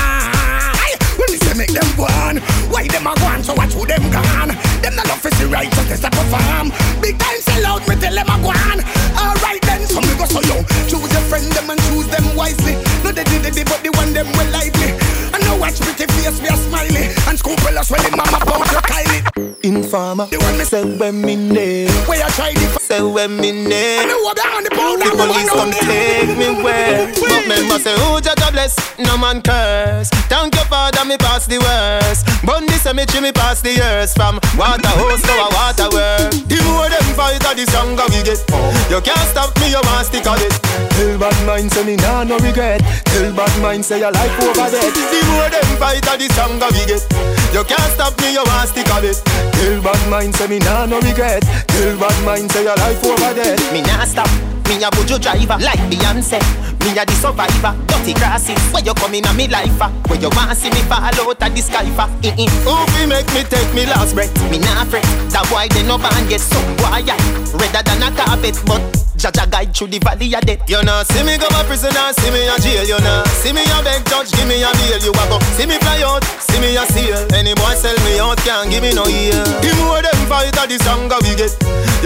[1.19, 2.39] When me say make them go on,
[2.71, 3.43] why them a go on?
[3.43, 4.55] So watch who them gone.
[4.79, 6.71] Them no love to see righteousness a perform.
[7.03, 8.79] Big time sell out, me tell them a go on.
[9.19, 10.63] Alright then, so me go so young.
[10.87, 12.79] Choose your friend them and choose them wisely.
[13.03, 14.95] No they did it, but the one them well lively.
[15.33, 17.13] And now watch pretty face, we are smiley.
[17.27, 17.39] And
[17.79, 19.23] us when the mama about your Kylie.
[19.63, 21.89] Informer, the one me say when me name.
[22.07, 23.99] Where you try the say when me name.
[23.99, 25.07] I know what on the powder.
[25.07, 27.07] The police come take me where.
[27.07, 30.09] But member say, oh, Jah bless, no man curse.
[30.27, 32.27] Thank your father, me pass the worst.
[32.45, 34.13] Bun the cemetery, me pass the years.
[34.13, 36.31] From water hose to a water work.
[36.51, 38.39] The more them fight, the stronger we get.
[38.87, 40.55] You can't stop me, you want stick on it.
[40.95, 42.79] Tell bad mind, say me nah no regret.
[43.11, 44.93] Tell bad mind, say your life over dead.
[44.95, 47.03] The more them fight, the stronger we get.
[47.51, 49.19] You can't stop me, you want stick on it.
[49.59, 51.43] Tell bad mind, say me nah no regret.
[51.67, 53.59] Tell bad mind, say your life over dead.
[53.75, 54.29] Me nah stop.
[54.69, 56.37] Me a bujo driver like Beyonce.
[56.85, 57.73] Me a the survivor.
[57.89, 58.61] Dirty grasses.
[58.71, 59.73] Where you coming on me life?
[59.81, 59.89] ah?
[60.07, 62.05] Where you want see me fall out of the sky for?
[62.21, 62.37] Eh.
[62.63, 64.29] Who fi make me take me last breath?
[64.53, 65.01] Me nah fret.
[65.33, 66.39] That boy they no ban yet.
[66.39, 67.57] Some boy yeah.
[67.57, 68.81] Redder than a carpet, but
[69.17, 70.61] Jaja guide through the valley of death.
[70.69, 72.85] You know, see me go a prison and see me a jail.
[72.85, 75.01] You know, see me a beg judge, give me a bail.
[75.01, 77.17] You a go see me fly out, see me a sail.
[77.33, 79.41] Any boy sell me out, can't give me no ear.
[79.59, 81.51] The more them fight, the stronger we get.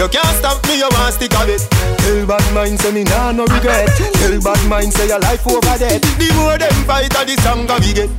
[0.00, 1.62] You can't stop me, you want stick a bit.
[2.02, 3.92] Tell bad mind say me nah no regret.
[4.18, 6.02] Tell bad mind say your life over dead.
[6.18, 8.10] The more them fight, the stronger we get.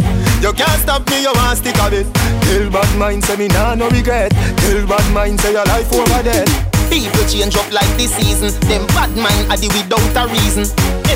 [0.42, 2.08] You can't stop me, you want stick a it.
[2.14, 4.32] Tell bad mind say me nah no regret.
[4.58, 6.48] Tell bad mind say your life over dead.
[6.90, 8.54] People change up like the season.
[8.70, 10.66] Them bad mind are the without a reason.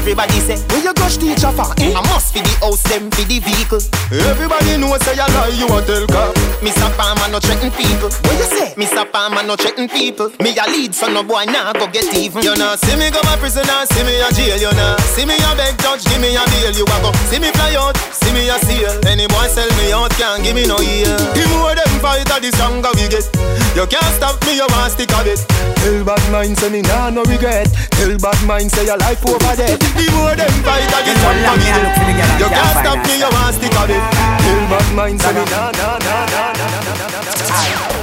[0.10, 1.70] Everybody say, Where you gosh teacher for?
[1.78, 1.94] Eh?
[1.94, 3.78] I must be the house, them be the vehicle.
[4.10, 6.34] Everybody know say you lie, you a tell cop.
[6.66, 6.90] Mr.
[6.98, 8.10] Palmer no threaten people.
[8.26, 8.74] What you say?
[8.74, 9.06] Mr.
[9.06, 10.34] Palmer no threaten people.
[10.42, 12.42] Me a lead, so no boy nah go get even.
[12.42, 14.58] You know, see me go a prison and see me a jail.
[14.58, 16.74] You know, see me a beg judge, give me a bail.
[16.74, 18.98] You a go see me fly out, see me a sail.
[19.06, 21.14] Any boy sell me out, can't give me no ear.
[21.38, 23.30] The more them fight, the stronger we get.
[23.78, 25.38] You can't stop me, you want stick of it.
[25.86, 27.70] Tell bad mind say me nah no regret.
[27.94, 29.78] Tell bad mind say your life over dead.
[30.00, 32.32] The more them fight, the stronger we get.
[32.40, 34.00] You can't stop me, you want stick a bit.
[34.00, 35.44] Tell bad mind say me.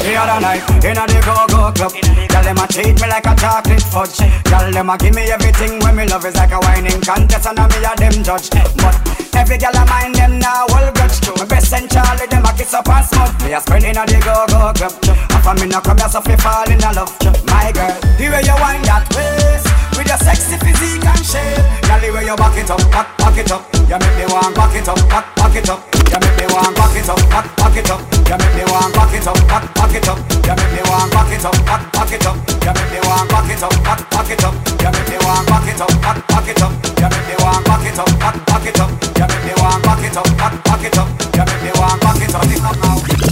[0.05, 1.91] The other night, in a the go-go club
[2.31, 5.83] Girl, them a treat me like a chocolate fudge Girl, them a give me everything
[5.83, 8.47] when me love is like a whining contest And a me a them judge
[8.79, 8.95] But
[9.35, 12.73] every girl a mind them now all grudge My best and Charlie, them a kiss
[12.73, 15.81] up and smudge Me a spread in a the go-go club And for me no
[15.83, 17.11] come here so fi fall in a love
[17.51, 19.66] My girl, the way you wind that waist
[19.97, 21.65] with your sexy physique and shape
[22.01, 24.75] the way you back it up, back, back it up You make me want back
[24.77, 27.77] it up, back, back it up You make me want back it up, back, back
[27.77, 28.01] it up.
[28.27, 30.19] You make me want back it up, back, back it up.
[30.47, 32.37] You make me want back it up, back, back it up.
[32.47, 34.55] You make me want back it up, back, back it up.
[34.81, 36.73] You make me want back it up, back, back it up.
[36.97, 38.91] You make me want back it up, back, back it up.
[39.19, 41.09] You make me want back it up, back, back it up.
[41.37, 43.27] You make me want back it up, back, back it up.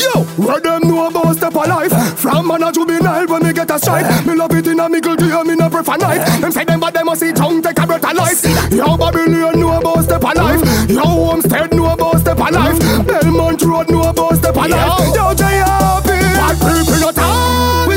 [0.00, 2.18] Yo, where them know about step of life?
[2.18, 4.26] From man a juvenile when me get a strike.
[4.26, 4.66] Me love it
[5.80, 6.40] in a mickle day, me no prefer night.
[6.40, 8.44] Them say them but them must see tongue take a breath of life.
[8.72, 10.90] Yo, Babylon know about step of life.
[10.90, 13.06] Yo, Homestead know about step of life.
[13.06, 15.14] Belmont Road know about step of life.
[15.14, 16.08] Yo, J.R.P.
[16.08, 17.89] Bad people no time.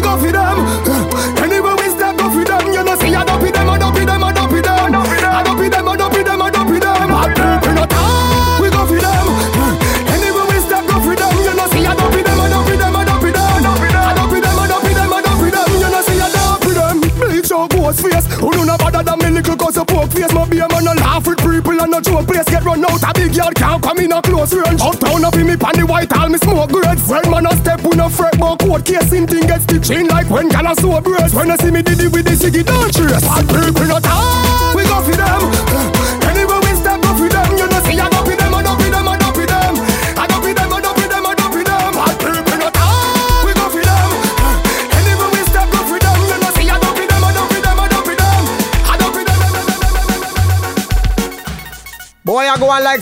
[22.74, 23.04] Run out.
[23.04, 24.82] A big yard can't come in a close range.
[24.82, 27.08] Uptown up in me pan the white all me smoke grades.
[27.08, 30.08] When man a step with no fret but court case in thing get stitched in
[30.08, 31.34] like when can a sew braids.
[31.34, 33.22] When I see me did it with the ciggy don't trace.
[33.22, 34.76] Bad people not talk.
[34.76, 35.93] We go for them.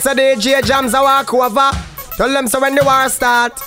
[0.00, 1.70] Boy, I go on like say DJ Jams a walk over.
[2.16, 3.60] Tell them so when the war start,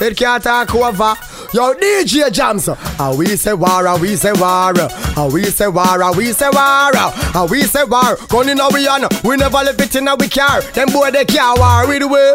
[0.00, 1.14] it can't talk over.
[1.54, 6.02] Yo, DJ Jams, ah we say war, ah we say war, ah we say war,
[6.02, 8.16] ah we say war, ah we say war.
[8.28, 10.62] Gun in we on, we never leave it in we car.
[10.72, 12.32] Them boy they can't war with the way.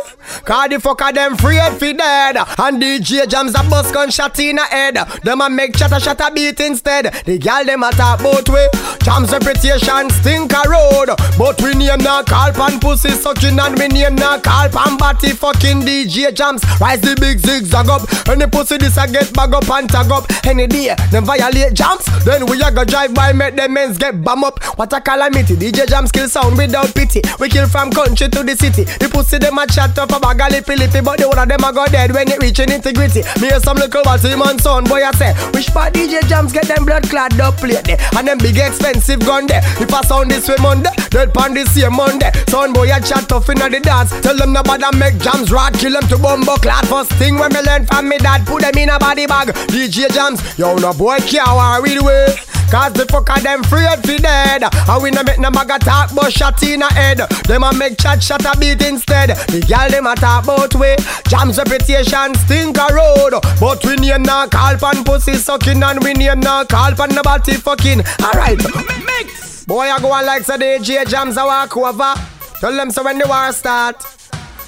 [0.47, 2.37] Cause the fucker them afraid fi dead.
[2.37, 4.95] And DJ Jams a bust gun shot in a head.
[5.21, 7.13] Them a make chatter chatter beat instead.
[7.25, 8.69] The gal them a talk both way.
[9.03, 11.11] Jams reputation stink a road.
[11.37, 15.31] But we name now call pan pussy sucking and we name now call pan body
[15.31, 16.63] fucking DJ Jams.
[16.79, 18.07] Rise the big zigzag up.
[18.29, 20.31] Any pussy this a get bag up and tag up.
[20.45, 22.05] Any day them violate Jams.
[22.23, 24.63] Then we a go drive by make them men's get bam up.
[24.79, 25.57] What a calamity.
[25.57, 27.19] DJ Jams kill sound without pity.
[27.37, 28.85] We kill from country to the city.
[28.85, 31.01] The pussy them a chat up a bag lippy lippy.
[31.01, 33.21] But the one of them a go dead when it reaching integrity.
[33.41, 35.33] Me hear some little batty man son boy I say.
[35.51, 37.89] Which part DJ Jams get them blood clad up plate.
[37.89, 39.61] And them big expensive gun there.
[39.81, 42.31] If I sound this way Monday, dead pan this same Monday.
[42.49, 44.11] Son boy a chat tough inna the dance.
[44.21, 46.87] Tell them nobody make jams rod, kill them to bumbo clad.
[46.87, 49.49] First thing when me learn from me dad, put them in a body bag.
[49.69, 52.35] DJ Jams, yo no boy can't war with way.
[52.69, 56.33] Cause the fucker them afraid fi dead And we no make no maga talk but
[56.33, 60.05] shot in a head Them a make chat shot a beat instead The gal them
[60.05, 60.95] a talk bout way
[61.27, 63.33] Jams reputation stink a road.
[63.59, 67.21] But we name now call pan pussy sucking And we name now call pan the
[67.23, 68.01] body fucking.
[68.21, 68.61] Alright.
[69.05, 72.13] Mix Boy I go on like say DJ Jams a walk over.
[72.59, 74.03] Tell them so when the war start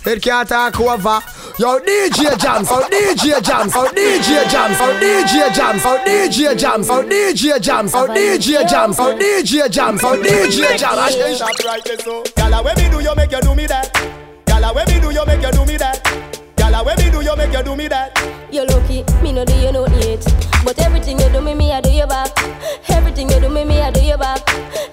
[0.06, 1.20] it can't talk over.
[1.60, 6.90] Yo, DJ Jams, oh DJ Jams, oh DJ Jams, oh DJ Jams, oh DJ Jams,
[6.90, 10.78] oh DJ Jams, oh DJ Jams, oh DJ Jams, oh DJ
[14.00, 14.29] Jams.
[14.60, 16.04] Gala, when me do you make you do me that?
[16.58, 18.12] Gala, when me do you make you do me that?
[18.52, 20.59] You lucky, me no do you no yet.
[20.66, 22.32] But everything you do me, me I do you back.
[22.90, 24.42] Everything you do me, me I do you back.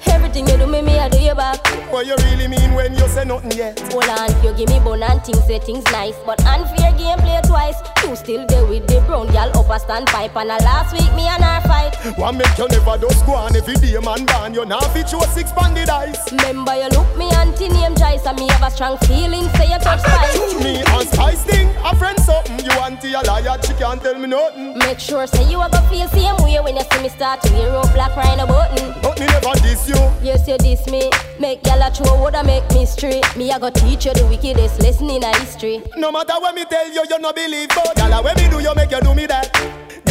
[0.07, 1.67] Everything you do me, me I do you back.
[1.93, 3.79] What you really mean when you say nothing yet?
[3.93, 6.15] Hold on, you give me bone and things say things nice.
[6.25, 7.77] But unfair game play twice.
[8.05, 10.37] You still there with the brown girl up a standpipe.
[10.37, 11.95] And a last week me and her fight.
[12.19, 14.55] One make you never do go on every day man ban.
[14.55, 16.19] You now fit you six banded eyes.
[16.31, 19.79] Remember you look me auntie name Joyce and me have a strong feeling say you
[19.79, 20.55] touch spice.
[20.63, 22.65] Me and Spice thing, a friend something.
[22.65, 24.79] You auntie a liar, she can't tell me nothing.
[24.79, 27.53] Make sure say you a go feel same way when you see me start to
[27.53, 28.93] wear up black crying a button.
[28.93, 29.03] Mm.
[29.03, 29.97] But me never diss you.
[30.23, 31.11] Yes, you diss me.
[31.39, 33.25] Make y'all a throw would make me straight.
[33.37, 35.83] Me I go teach you the wickedest lesson in a history.
[35.97, 37.69] No matter what me tell you, you no believe.
[37.69, 39.51] But gala, when me do you make you do me that?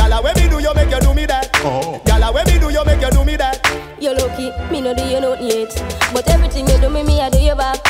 [0.05, 1.49] Gala, when me do you make you do me that?
[1.65, 1.99] Oh.
[2.05, 3.57] Gala, when me do you make you do me that?
[3.99, 5.73] You lucky, me no do you nothing yet.
[6.13, 7.81] But everything you do me, me I do you back.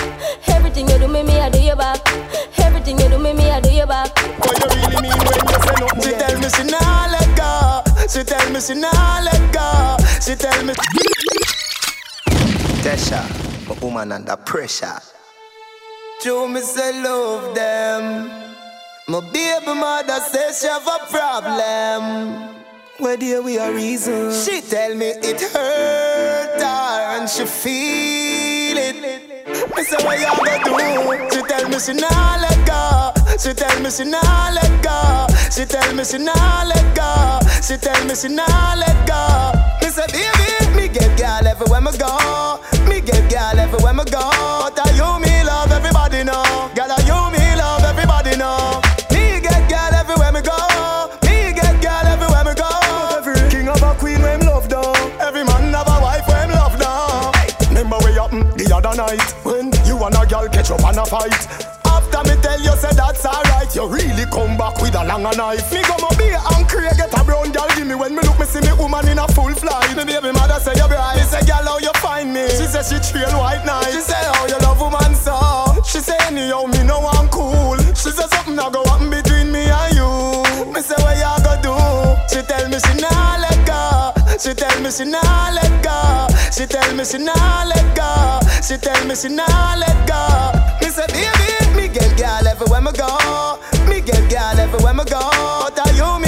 [0.47, 1.99] Everything you do me, me I do you back.
[2.57, 4.15] Everything you do me, me I do you back.
[4.39, 6.07] What you really mean when you say nothing?
[6.07, 7.83] She tell me she nah let go.
[8.07, 9.97] She tell me she nah let go.
[10.23, 10.73] She tell me.
[12.79, 13.27] Tesha,
[13.69, 15.03] a woman under pressure.
[16.23, 18.44] Joe me say love them.
[19.07, 22.55] My baby mother says she have a problem.
[22.97, 24.31] Where dear we are reason.
[24.33, 28.95] She tell me it hurt her and she feel it.
[29.75, 31.35] Me say what you gonna do?
[31.35, 33.13] She tell me she nah let go.
[33.37, 35.27] She tell me she nah let go.
[35.51, 37.39] She tell me she nah let go.
[37.61, 39.53] She tell me she nah let go.
[39.81, 42.59] Me say baby, me get girl everywhere me go.
[42.89, 44.19] Me get girl everywhere me go.
[44.21, 45.34] I you me
[59.07, 61.33] night when you and a girl catch up and a fight.
[61.85, 65.71] After me tell you say that's alright, you really come back with a longer knife.
[65.71, 68.61] Me go and Craig get a brown girl give me when me look me see
[68.61, 69.95] me woman in a full flight.
[69.95, 71.17] Me baby mother say you bright.
[71.17, 72.47] Me say girl how you find me?
[72.49, 73.91] She say she trail white night.
[73.93, 75.35] She say how you love woman so.
[75.85, 77.77] She say anyhow me know I'm cool.
[77.93, 80.09] She say something now go happen between me and you.
[80.73, 81.75] Me say what you go do?
[82.31, 84.14] She tell me she nah let go.
[84.39, 86.27] She tell me she nah let go.
[86.51, 88.39] She tell me she nah let go.
[88.61, 90.51] She tell me she nah let go.
[90.81, 93.57] Me say baby, me get girl everywhere me go.
[93.89, 95.19] Me get girl everywhere me go.
[95.63, 96.19] But are you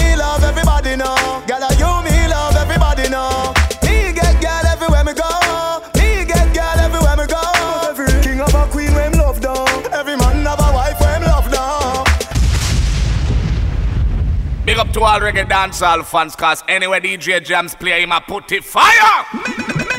[14.78, 18.52] Big up to all reggae dancehall fans, cause anywhere DJ Jams play him, I put
[18.52, 19.26] it fire!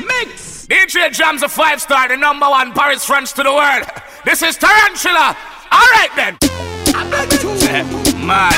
[0.07, 0.69] Mix!
[0.69, 3.89] DJ Jams a five star, the number one Paris French to the world.
[4.25, 5.37] This is Tarantula.
[5.73, 6.39] Alright then.
[8.25, 8.55] Mad.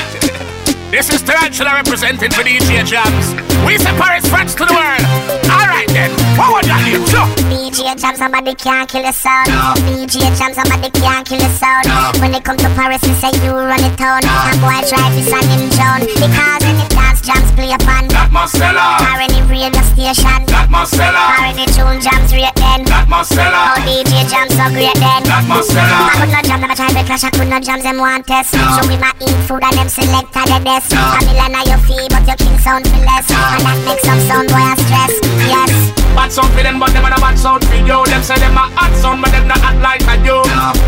[0.91, 3.33] This is Tarantula representing for DJ Jams.
[3.67, 5.51] We say Paris French to the world.
[5.51, 6.20] Alright then.
[6.39, 7.03] What would that name?
[7.07, 7.27] Sure.
[7.51, 9.49] DJ Jam, somebody can't kill the sound.
[9.87, 11.87] DJ Jam, somebody can't kill the sound.
[12.21, 14.23] When they come to Paris, they say you run it town.
[14.25, 16.01] And boy drive this on him Joan.
[16.07, 18.09] Because any dance jams play upon.
[18.15, 19.03] That must sell out.
[19.05, 20.47] Or any radio station.
[20.49, 21.39] That must sell out.
[21.39, 22.87] Or any tune jams rate then.
[22.89, 23.79] That must sell out.
[23.85, 25.23] DJ Jam so great then.
[25.29, 26.15] That must sell out.
[26.15, 27.25] I could not jam, never try to clash.
[27.25, 28.55] I could not jam, them want test.
[28.55, 30.93] Show me my eat food and them select the best.
[30.95, 33.29] A million on your fee, but your king sound for less.
[33.31, 35.15] And that makes some sound boy a stress.
[35.45, 36.00] Yes.
[36.15, 37.99] Bad sound for them, but them a bad sound you.
[38.07, 40.43] Them say them a hot sound, but them not hot like a you.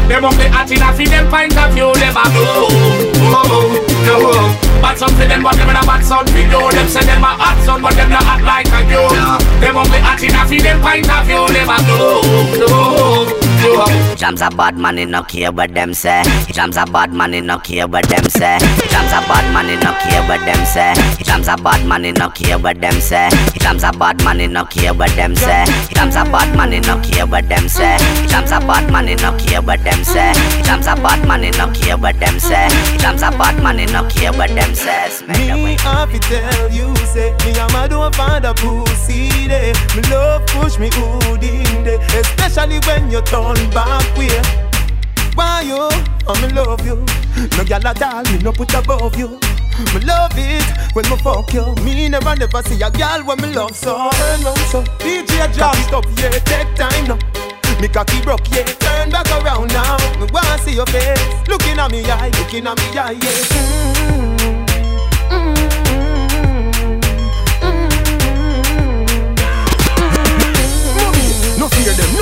[0.08, 1.92] Them only hot enough for them point of view.
[1.94, 2.68] Them a oh,
[3.30, 4.82] oh, oh, oh.
[4.82, 6.46] Bad sound for them, but them a bad sound you.
[6.50, 9.02] Them say them a hot sound, but them not hot like a you.
[9.62, 11.46] Them only hot enough for them point of view.
[11.54, 11.76] Them a
[12.72, 14.14] oh, oh.
[14.16, 16.22] Jams a bad man, he no care what them say.
[16.52, 18.58] Jams a bad man, he no care what them say.
[18.90, 20.94] Jams a bad man, he no care what them say.
[21.22, 23.28] Jams a bad man, he no care what them say.
[23.60, 25.64] Jams a bad man, he no care what them say.
[25.94, 27.96] Jams a bad man, he no care what them say.
[28.28, 30.32] Jams a bad man, he no care what them say.
[30.62, 32.68] Jams a bad man, he no care what them say.
[32.98, 35.22] Jams a bad man, he no care what them says.
[35.26, 35.76] Me
[36.12, 40.78] to tell you, say Me and my don't find a pussy day Me love push
[40.78, 44.28] me hood in day Especially when you turn back way
[45.34, 45.88] Why you?
[46.26, 46.96] Oh, me love you
[47.56, 49.38] No gyal at all, me no put above you
[49.94, 53.54] Me love it when me fuck you Me never never see a gyal when me
[53.54, 57.18] love so Turn round so DJ Jam it yeah, take time now
[57.82, 58.62] me cocky broke, yeah.
[58.62, 59.96] Turn back around now.
[60.20, 61.18] Me wanna see your face.
[61.48, 63.42] Looking at me eye, looking at me eye, yeah.
[63.82, 64.62] Mm-hmm.
[65.32, 65.72] Mm-hmm.
[70.78, 71.58] Mm-hmm.
[71.58, 72.21] No fear them, no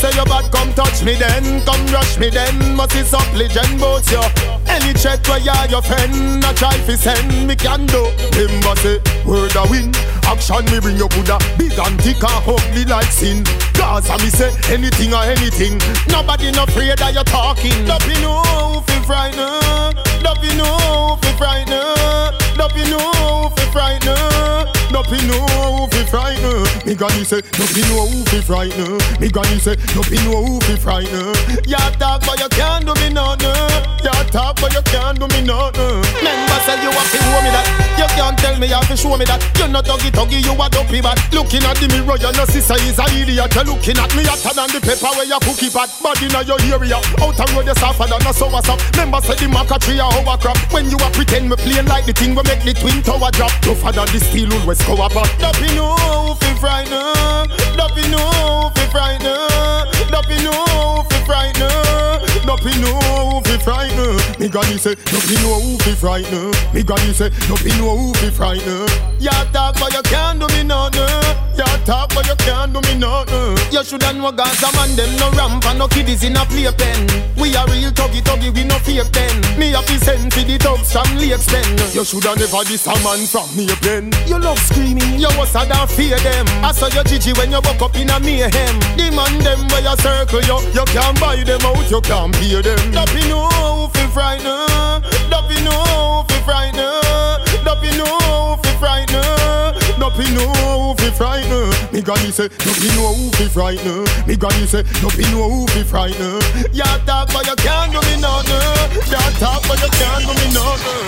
[0.00, 2.74] say you bad, come touch me then, come rush me then.
[2.74, 4.24] Must is up legend boats yo.
[4.66, 8.08] Any chat where you your friend, a try fi send me can do.
[8.32, 8.96] Remember say
[9.28, 9.92] word a win,
[10.24, 11.36] action me bring you Buddha.
[11.58, 13.44] Big and thick and ugly like sin.
[13.76, 15.76] Cause I me say anything or anything.
[16.08, 17.76] Nobody no afraid that you're talking.
[17.84, 20.00] Don't be no fi frightened.
[20.24, 22.32] Don't be no fi frightened.
[22.56, 24.79] Don't be no fi frightened.
[24.90, 26.86] Don't be no fi frightened.
[26.86, 28.98] Me granny say, don't be no fi frightened.
[29.20, 31.38] Me granny say, don't be no fi frightened.
[31.62, 33.54] You talk but you can't do me nothing.
[34.02, 36.02] You talk but you can't do me nothing.
[36.18, 37.66] Remember say you have to show me that.
[38.00, 39.38] You can't tell me you have to show me that.
[39.54, 41.22] You're not tuggy tuggy, you a dopey bad.
[41.30, 43.54] Looking at the mirror, you no sister is a idiot.
[43.54, 45.86] You're looking at me hotter than the pepper where you cookie pot.
[46.02, 48.82] Body in your area, out a road you suffer than a sour sap.
[48.98, 50.74] Remember say the maca tree a hovercraft.
[50.74, 53.54] When you a pretend me playing like the thing we make the twin tower drop.
[53.62, 55.38] Tougher than the steel wool back.
[55.38, 57.52] Don't be no fi frightened.
[57.76, 60.10] Don't be no fi frightened.
[60.10, 61.89] Don't be no fi frightened.
[62.50, 64.40] Don't be no fi frightened.
[64.40, 66.52] Me granny say, don't be no fi frightened.
[66.74, 68.90] Me granny say, don't be no fi frightened.
[69.20, 71.06] You talk but you can't do me nothing.
[71.54, 73.54] You talk but you can't do me nothing.
[73.70, 77.06] You shoulda know Gaza man them no ramp and no kiddies in a playpen.
[77.38, 79.30] We a real tuggy tuggy, we no fake pen.
[79.54, 81.68] Me a fi send fi the thugs from Lake Sten.
[81.94, 84.10] You shoulda never diss a man from me pen.
[84.26, 86.48] You love screaming, you was a than fear them.
[86.64, 88.74] I saw you Gigi when you woke up in a mayhem.
[88.96, 92.62] The man them where you circle you, you can't buy them out, you can't pay
[92.62, 92.92] them.
[92.92, 95.04] Don't be no fi frightened.
[95.30, 97.64] Don't be no fi frightened.
[97.64, 99.76] Don't be no fi frightened.
[100.00, 101.92] Don't be no fi frightened.
[101.92, 104.08] Me granny say, don't be no fi frightened.
[104.26, 106.42] Me granny say, don't be no fi frightened.
[106.72, 108.64] You talk but you can't do me nothing.
[109.12, 111.06] You talk but you can't do me nothing.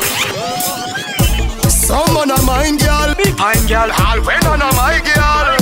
[1.70, 5.61] Someone a mind girl, I'm girl, all when on a my girl.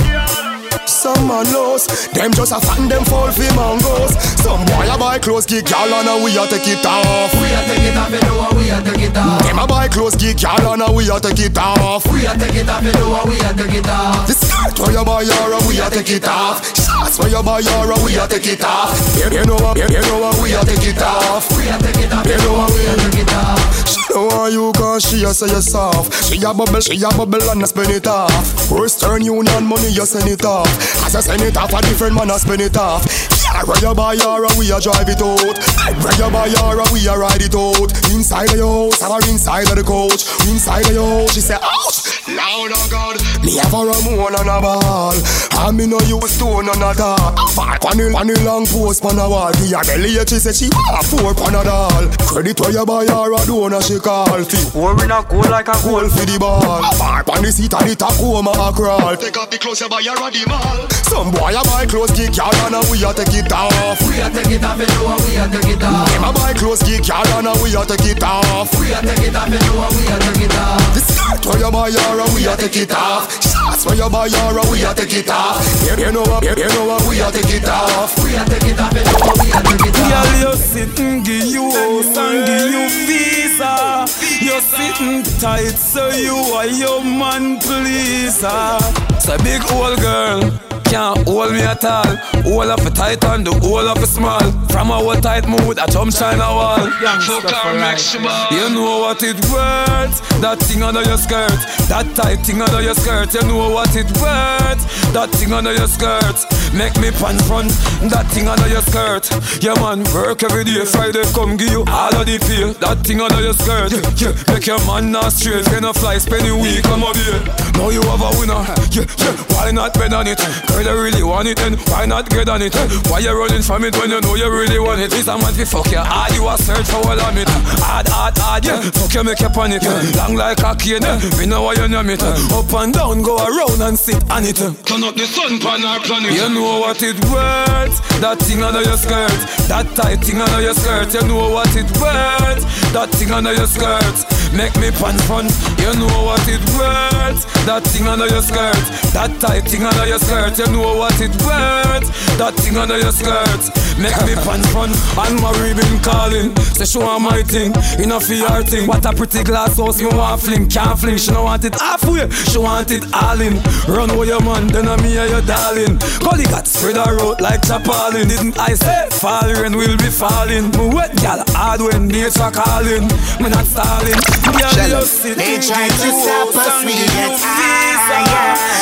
[0.85, 4.13] Some man lost, them just a fan them fall for mangoes.
[4.39, 7.33] Some boy a buy clothes, kick y'all and we a take it off.
[7.41, 9.41] We a take it off, you know we a take it off.
[9.43, 12.05] Them a buy clothes, kick y'all and we a take it off.
[12.07, 14.27] We a take it off, you know we a take it off.
[14.27, 16.61] The skirt where you buy your we a take it off.
[16.77, 18.95] Shots where you buy your we a take it off.
[19.17, 21.49] You, know you, know we a take it off.
[21.57, 23.89] We a take it off, you know we a take it off.
[23.89, 26.13] She don't want you cause she a say you soft.
[26.29, 28.69] She a bubble, she a bubble and a spin it off.
[28.69, 30.60] Western Union money you send it off.
[31.05, 33.05] As I send it off, a different man a spin it off.
[33.43, 35.57] Yeah, ride you buy your we a drive it out.
[36.03, 37.91] Ride you buy your we a ride it out.
[38.11, 40.25] Inside your house or inside of the coach.
[40.47, 42.10] Inside your house, she say ouch.
[42.35, 45.15] Lord of God, me have a Ramon and a ball.
[45.61, 47.37] And me no use stone on a dog.
[47.53, 49.51] Far on the, on the long post on a wall.
[49.51, 52.07] The a belly she say she want four pan a doll.
[52.25, 54.41] Credit where you buy her a donor she call.
[54.47, 56.81] Fi pour in a cool like a goal for the ball.
[56.97, 59.17] Far on the seat of the Tacoma a crawl.
[59.17, 60.87] Take off the clothes you buy her a the mall.
[61.11, 63.99] Some boy a buy clothes kick y'all and we a take it off.
[64.07, 66.07] We a take it off, you know we a take it off.
[66.09, 68.71] Them a buy clothes kick y'all and we a take it off.
[68.79, 70.79] We a take it off, you know we a take it off.
[70.95, 73.31] The skirt where you buy her a we a take it off.
[73.41, 75.61] Shots where you buy her we a take it off.
[75.85, 78.17] You, know what, you, know what, we a take it off.
[78.23, 80.11] We a take it off, you know we a take it off.
[80.11, 84.05] Girl, you sitting, give you house and give you visa.
[84.41, 88.47] You're sitting tight, so you are your man pleaser.
[88.49, 89.07] Ah.
[89.15, 90.80] It's a big old girl.
[90.91, 92.03] Can't hold me at all.
[92.51, 94.43] All of a tight and the whole of a small.
[94.67, 96.83] From our tight mood, I jump China wall.
[97.23, 98.31] Fuck our maximum.
[98.51, 100.19] You know what it worth.
[100.41, 101.55] That thing under your skirt.
[101.87, 103.33] That tight thing under your skirt.
[103.33, 104.83] You know what it worth.
[105.15, 106.43] That thing under your skirt.
[106.75, 107.71] Make me pants front.
[108.11, 109.31] That thing under your skirt.
[109.63, 110.83] Yeah man, work every day.
[110.83, 112.67] Friday come give you all of the pay.
[112.83, 113.95] That thing under your skirt.
[113.95, 114.53] Yeah, yeah.
[114.53, 115.63] Make your man not straight.
[115.71, 116.83] Gonna fly, spend a week.
[116.83, 117.39] Come up here.
[117.79, 118.59] Now you have a winner.
[118.91, 119.35] Yeah, yeah.
[119.55, 120.39] Why not bet on it?
[120.67, 122.75] Girl, you really want it, then why not get on it?
[123.09, 125.11] Why you running from it when you know you really want it?
[125.11, 127.49] This a man fi fuck you hard, you a search for all of it.
[127.81, 128.81] Hard, hard, hard, yeah.
[128.91, 129.83] Fuck you, make you panic.
[130.15, 131.05] Long like a cane,
[131.37, 132.23] me know why you name it.
[132.23, 134.57] Up and down, go around and sit on it.
[134.57, 136.33] Turn up the sun pan our planet.
[136.33, 137.97] You know what it worth.
[138.21, 141.13] That thing under your skirt, that tight thing under your skirt.
[141.13, 142.63] You know what it worth.
[142.93, 144.17] That thing under your skirt,
[144.53, 145.47] make me pants fun.
[145.79, 147.41] You know what it worth.
[147.65, 150.57] That thing under your skirt, that tight thing under your skirt.
[150.57, 152.07] You know what it worth.
[152.39, 153.69] That thing under your skirt,
[154.01, 154.89] make me pants fun.
[155.19, 158.87] And Marie been calling, say show her my thing, in a fear thing.
[158.87, 161.17] What a pretty glass house, me want fling, can't fling.
[161.17, 163.61] She don't want it halfway, she want it all in.
[163.85, 165.99] Run with your man, then I'm me and your darling.
[166.23, 168.29] Gully got spread her out like chapalin.
[168.29, 170.71] Didn't I say fall rain will be falling?
[170.71, 173.05] Me wet gal hard when nature calling.
[173.37, 174.17] Me not stalling.
[174.49, 177.37] Girl, you sitting, They try to stop us, we get.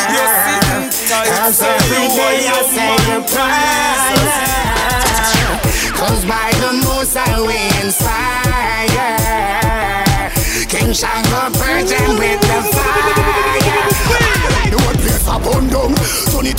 [0.10, 0.59] You're sitting tight,
[1.10, 4.30] Cause every I are say your prayers
[5.98, 9.10] Cause by the most I we inspire
[10.70, 11.50] King Shango
[11.90, 14.49] them with the fire
[15.20, 15.94] place a burn down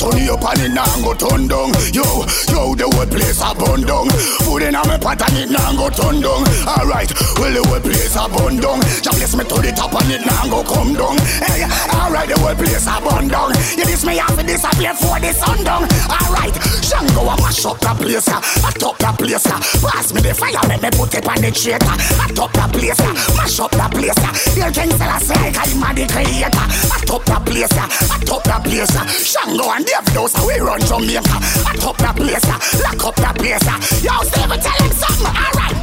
[0.00, 1.48] turn it up and it nah go turn
[1.92, 2.04] Yo,
[2.48, 4.08] yo, the whole place a burn down
[4.44, 6.20] Food in a me pot and it nah go turn
[6.68, 10.12] Alright, well the whole place a burn down Just bless me to the top and
[10.12, 11.16] it nah go come down.
[11.44, 13.28] Hey, alright, the whole place a burn
[13.76, 17.92] You this me have to disappear for the sun Alright, Shango a mash up the
[17.96, 21.50] place I top the place Pass me the fire, let me put it on the
[21.52, 21.96] traitor.
[22.20, 23.00] I top the place
[23.36, 24.20] Mash up the place
[24.56, 26.66] Your king Selassie, I'm the creator.
[26.88, 31.38] I top the place I top the place uh, Shango and Davidos, we run Jamaica.
[31.66, 35.26] I top the place uh, Lock up the place uh, Yo, Steve, tell him something,
[35.26, 35.79] alright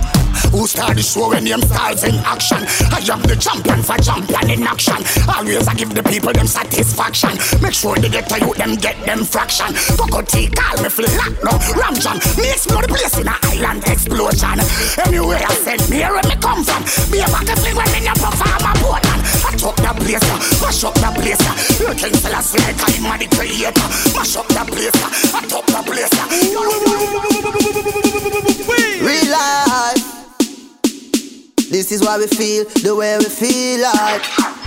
[0.51, 2.63] who start the show when them stars in action?
[2.91, 4.99] I am the champion for champion in action.
[5.27, 7.37] Always I give the people them satisfaction.
[7.61, 9.73] Make sure they get to you, them get them fraction.
[9.97, 12.17] Cocoa Tea, call me feel lock no Ramjan.
[12.37, 14.59] Me explore the place in a island explosion.
[15.05, 16.83] Anywhere I send me where me come from.
[17.11, 19.21] Be a back fling when me perform a Portland.
[19.45, 20.27] I top the place,
[20.61, 21.43] mash up the place.
[21.79, 23.87] You can tell us like I'm the creator.
[24.15, 24.97] Mash up the place,
[25.33, 26.13] I top the place.
[29.01, 30.26] Real life.
[31.69, 34.23] This is why we feel the way we feel like.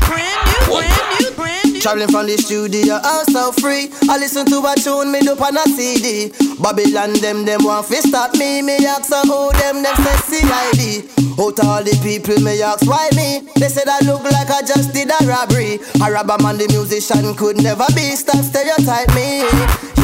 [0.06, 1.69] Brand new, brand new, brand new.
[1.80, 3.88] Traveling from the studio, I'm so free.
[4.04, 6.28] I listen to a tune, me up on a CD.
[6.60, 8.60] Babylon, them, them want to stop me.
[8.60, 11.08] Me ask who them, them say CID.
[11.40, 13.48] Out all the people, me ask why me.
[13.56, 15.80] They said I look like I just did a robbery.
[16.04, 18.12] A robber man, the musician could never be.
[18.12, 19.48] Stop stereotype me.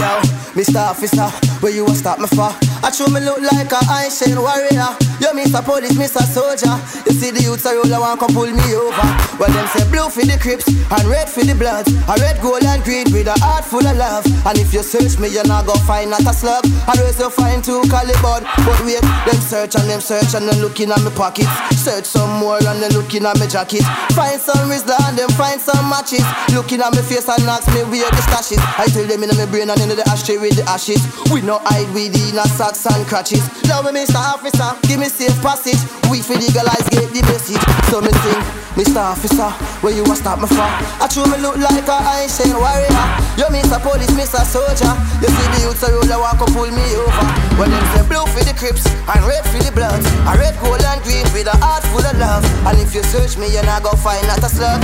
[0.00, 0.20] Yo,
[0.56, 0.80] Mr.
[0.80, 1.28] Officer,
[1.60, 2.56] where you a stop me for?
[2.80, 4.96] I show me look like a Ancient warrior.
[5.20, 5.64] You Mr.
[5.64, 6.24] Police, Mr.
[6.24, 6.76] Soldier.
[7.04, 9.08] You see the youths a roll, I want come pull me over.
[9.40, 11.90] Well, them say blue for the Crips and red for the Bloods.
[12.06, 14.22] A red, gold, and green with a heart full of love.
[14.46, 16.62] And if you search me, you're not gonna find not a slug.
[16.86, 18.46] Always you find two caliber.
[18.62, 21.50] But wait, them search and them search and then looking at my pockets.
[21.74, 23.82] Search some more and then looking at my jacket.
[24.14, 26.22] Find some Rizla and then find some matches.
[26.54, 28.62] Looking at my face and ask me where the stash is.
[28.62, 31.02] I tell them in my brain and in the ashtray with the ashes.
[31.34, 33.42] We no hide with in a socks and crutches.
[33.66, 34.22] Now me, Mr.
[34.22, 35.82] Officer, give me safe passage.
[36.06, 37.58] We for legalize get the message.
[37.90, 38.38] So me think,
[38.78, 39.02] Mr.
[39.02, 39.50] Officer,
[39.82, 40.62] where you a stop me for?
[40.62, 43.06] I true me look like a ancient warrior.
[43.36, 43.80] You Mr.
[43.80, 44.44] Police, Mr.
[44.44, 44.92] Soldier.
[45.20, 47.26] You see the youths a roll, I walk up pull me over.
[47.56, 50.04] When them say blue for the Crips and red for the Bloods.
[50.28, 52.44] A red, gold and green with a heart full of love.
[52.68, 54.80] And if you search me, you're not gonna find not a slug.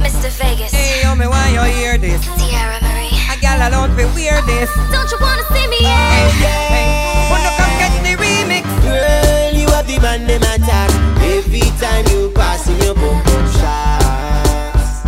[0.00, 0.30] Mr.
[0.40, 0.72] Vegas.
[0.72, 2.22] Hey, yo, me why you hear this?
[2.38, 3.14] Sierra Marie.
[3.30, 4.70] A gal alone be wear this.
[4.90, 5.78] Don't you wanna see me?
[5.82, 6.10] Yeah.
[6.14, 7.30] Hey, yeah.
[7.30, 8.64] Wanna come catch the remix?
[8.82, 11.19] Girl, you have the man them attack
[11.52, 15.02] Every time you pass in your boom boom shots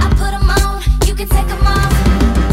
[0.00, 1.92] I put 'em on, you can take 'em off.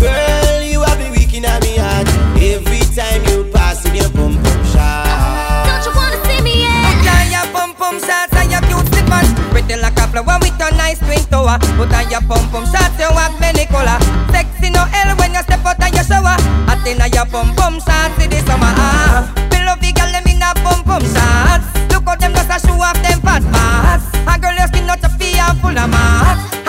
[0.03, 4.35] Girl, you have the weak in me heart Every time you pass in your boom
[4.43, 6.67] boom shots Don't you wanna see me?
[6.67, 6.91] Yeah.
[6.91, 9.29] Put on your pum pum shots and your cute slippers.
[9.51, 11.55] Pretty like a flower with a nice twin tower.
[11.79, 13.97] Put on your pum pum shots, you have many color.
[14.33, 16.35] Sexy no hell when you step out of your shower.
[16.67, 18.73] Hot inna your pum pum shots in the summer.
[18.75, 21.74] Ah, me love the girl them inna pum pum shots.
[22.19, 24.05] Them just a show off them fat parts.
[24.27, 26.64] A girl your skin not a fee and full of marks.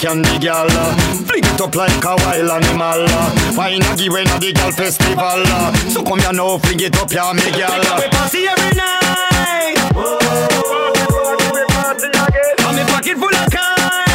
[0.00, 0.68] For me, I can the gal.
[1.26, 3.06] Fling it up like a wild animal.
[3.56, 5.44] Wine a give when a the gal festival.
[5.90, 7.80] So come here now, fling it up, yeah, me gal.
[7.98, 9.00] We party every night.
[12.60, 14.06] And me pocket full of Kyle.
[14.06, 14.09] We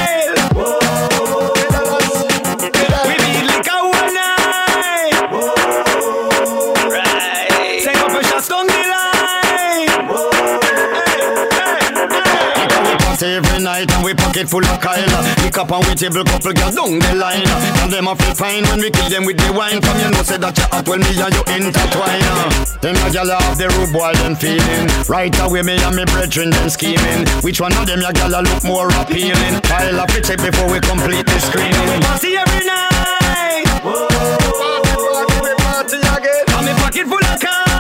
[13.86, 15.24] every night and we pocket full of Kyle.
[15.44, 17.48] Lick up and we table couple girls down the line.
[17.82, 19.82] And them a feel fine when we kill them with the wine.
[19.82, 22.22] Come you know say that you hot when me and you intertwine.
[22.82, 24.88] Them a gyal have the rude boy them feeling.
[25.08, 27.28] Right away me and me brethren them scheming.
[27.42, 29.62] Which one of them your gyal a look more appealing?
[29.70, 31.88] I'll check before we complete the screening.
[31.90, 33.66] We party every night.
[35.42, 36.46] We party again.
[36.56, 37.75] And me pocket full of Kyle.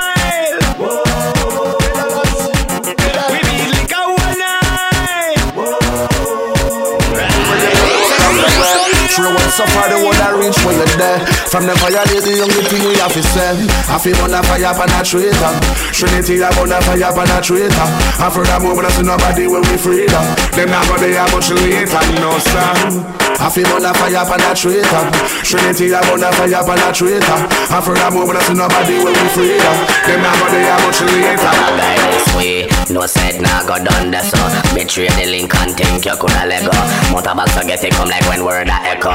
[9.15, 11.23] True one suffer the one that reach when you're there.
[11.47, 13.55] From the fire days the only thing we have to say
[13.87, 15.53] I feel on a fire upon a traitor.
[15.95, 17.87] Trinity I on a fire upon a traitor.
[18.19, 20.19] And furthermore when I see nobody when we freedom
[20.51, 20.67] Them.
[20.67, 25.03] Not go there much later no sir I feel on a fire upon a traitor.
[25.43, 27.37] Trinity I on a fire upon a traitor
[27.69, 29.75] And furthermore when I see nobody when we freedom
[30.07, 32.65] Them not go there much later guy this way.
[32.89, 34.39] No said nah go done this so
[34.73, 36.73] Betray the link and think you coulda let go.
[37.13, 39.13] Motorbikes so get it come like when word a echo.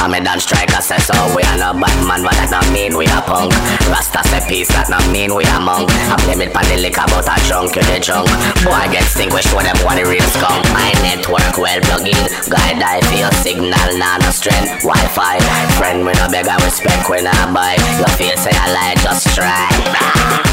[0.00, 2.94] I'm a dance striker say so We are no bad man but that not mean
[2.94, 3.50] we a punk.
[3.90, 5.90] Rasta say peace that not mean we a monk.
[6.08, 8.28] I blame it pan the liquor but a drunk you the drunk
[8.62, 12.78] Boy get distinguished when them want the real skunk My network well plug in Guide
[12.90, 14.82] I feel signal nah no strength?
[14.82, 15.38] Wi-Fi
[15.78, 17.76] Friend we no beg I respect we nah buy.
[17.98, 20.49] You feel say I lie just try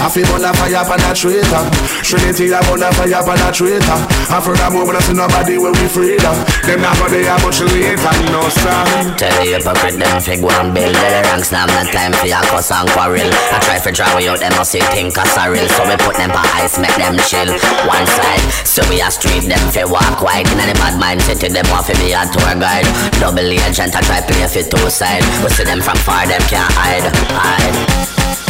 [0.00, 1.62] I feel on a fire upon a traitor.
[2.00, 3.98] Trinity, I on a fire upon a traitor.
[4.32, 6.36] And furthermore, when I see nobody where we freedom.
[6.64, 9.16] Them not gonna have much later, no son.
[9.20, 12.40] Tell the hypocrite them fi go and build the ranks Now not time for your
[12.48, 15.68] cuss and quarrel I try for draw out them must see think as a real
[15.68, 17.52] So we put them for ice make them chill
[17.84, 21.48] One side So we a street them fi walk wide In the bad mind city
[21.48, 22.88] them want fi be a tour guide
[23.20, 26.72] Double agent I try play fi two side We see them from far them can't
[26.72, 27.04] hide
[27.36, 28.49] Hide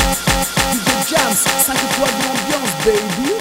[1.10, 3.34] Jams, 5 étoiles de l'ambiance, baby.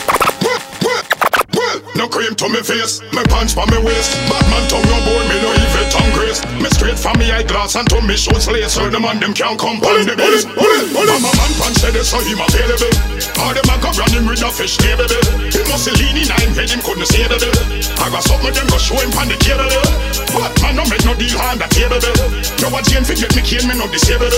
[1.93, 4.15] No cream to me face, me pants for me waist.
[4.26, 6.41] Batman tongue no oh, boy, me no even tongue grace.
[6.57, 8.74] Me straight from me eyeglass and to me shoes lace.
[8.74, 10.47] So the man them can't come on the base.
[10.49, 10.57] I'm
[10.97, 12.89] a man pan said it, so him available.
[13.38, 15.05] All them a go running with a fish table.
[15.51, 17.53] He must lean in nine head, him couldn't see the bill.
[18.01, 19.70] I got something them go show him pan the table.
[20.34, 22.01] Batman no make no deal on the table.
[22.63, 24.32] Yo a chain forget me cane, me no disable.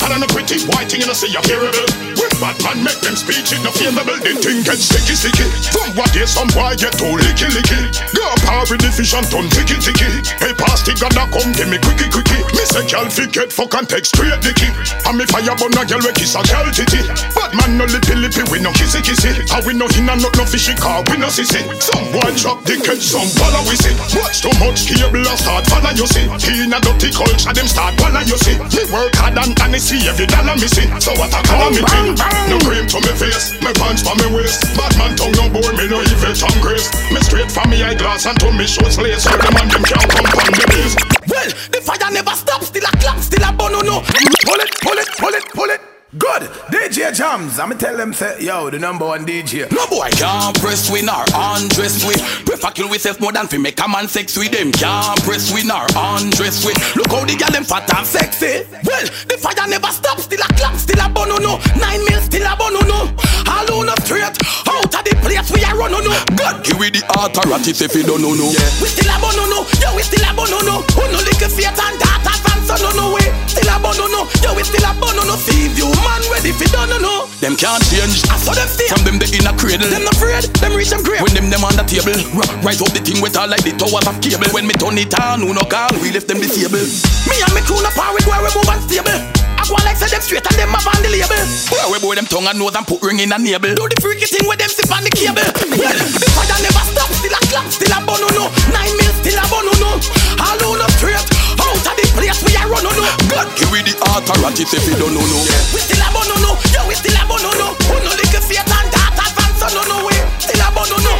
[0.00, 2.29] And I'm a pretty white thing, you know say you're terrible.
[2.40, 4.16] When Batman make them speech, it no favorable.
[4.16, 5.44] The thing get sticky sticky.
[5.76, 7.92] From what day some boy get too licky licky.
[8.16, 10.08] Go power with the fish and turn ticky ticky.
[10.40, 12.40] Hey, the gun come give me quicky quicky.
[12.56, 14.72] Me say girl fi get fuck and take straight dicky.
[15.04, 17.04] And me fire burn a girl we kiss a girl titty.
[17.36, 19.36] But man no lippy lippy we no kissy kissy.
[19.52, 21.60] And we no in and not no fishy car we no sissy.
[21.76, 23.92] Some boy drop the catch some follow we see.
[24.16, 26.24] Watch too much cable and start follow you see.
[26.40, 28.56] He in a dirty culture them start follow you see.
[28.56, 30.88] Me work hard and and see every dollar me see.
[31.04, 32.29] So what a calamity.
[32.48, 34.62] No cream to me face, me pants for me waist.
[34.76, 36.90] Bad man tongue no bore me no even tongue grace.
[37.10, 40.10] Me straight from me eyeglass and to me shoes lace So the man them can't
[40.10, 40.94] come from the base
[41.26, 44.00] Well, the fire never stops, still a clap, still a bono no
[44.46, 48.42] Pull it, pull it, pull it, pull it Good, DJ Jams, I'ma tell them say,
[48.42, 49.70] yo, the number one DJ.
[49.70, 52.18] No boy can't press win or undress with.
[52.42, 54.74] Prefer kill with self more than fi make a man sex with them.
[54.74, 56.74] Can't press win or undress with.
[56.98, 58.66] Look how the girl them fat and sexy.
[58.82, 61.62] Well, the fire never stop, still a clap, still a bono no.
[61.78, 63.06] Nine mil, still a bono no.
[63.46, 64.34] All on up straight,
[64.66, 66.10] out of the place we are run no no.
[66.34, 68.50] God give we the authority if you don't know no.
[68.50, 68.66] Yeah.
[68.82, 70.82] We still a bono no, yo we still a bono no.
[70.90, 73.30] Who no lick a faith and and son no no way.
[73.46, 75.38] Still a bono no, yo we still a bono no.
[75.38, 78.24] See you man ready fi done no Them can't change.
[78.28, 78.88] I saw them stay.
[78.88, 79.88] From them they in a cradle.
[79.88, 80.44] Them not afraid.
[80.60, 81.22] Them reach them grave.
[81.22, 82.16] When them them on the table
[82.64, 84.48] Rise up the thing with all like the towers of cable.
[84.52, 85.92] When me turn it on Who no call?
[86.00, 86.88] We left them disabled
[87.28, 89.20] Me and me crew no power We go we move unstable
[89.60, 91.36] I go like say them straight and them up on the label.
[91.68, 93.76] Where we boy them tongue and nose and put ring in a navel.
[93.76, 95.44] Do the freaky thing with them sip on the cable.
[95.76, 97.10] Well, the fire never stop.
[97.20, 100.00] Still a clap, still a bun no Nine mil, still a bun no
[100.40, 102.90] All on up straight Out of the place we are run no
[103.28, 105.38] God give we the authority if you don't know no
[105.76, 108.40] We still a bun no Yo we still a bun no Who no lick a
[108.40, 111.12] faith and daughters and son no no we Still a bun no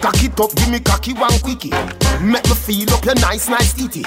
[0.00, 1.70] Cock it up, give me cocky one quickie.
[2.22, 4.02] Make me feel up your nice, nice titty.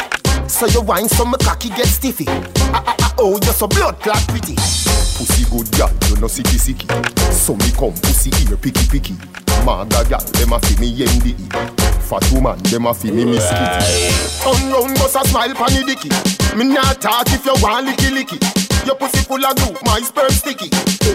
[0.47, 2.25] So you wine so my cocky get stiffy.
[2.27, 4.55] Ah, ah, ah, oh, you're so blood clot pretty.
[4.55, 6.87] Pussy good gal, you know sicky sicky.
[7.31, 9.15] So me come pussy ear picky picky.
[9.63, 11.92] Maga gal, dem a fi me yendi.
[12.03, 14.11] Fat woman, dem a fi me miss kitty.
[14.43, 16.09] Turn round, bust a smile pon the dicky.
[16.57, 18.37] Me not talk if you want licky licky.
[18.85, 20.69] Your pussy full of glue, my sperm sticky.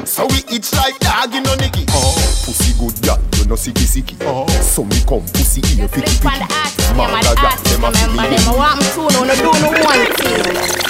[0.07, 1.85] So we itch like dog in a nicky.
[1.91, 4.17] Oh, pussy good gal, you know sicky sicky.
[4.23, 6.49] Oh, so me come pussy ear picky picky.
[6.97, 9.69] Maga gal, dem a fi me Them a want me to no, no do no
[9.85, 10.88] one thing.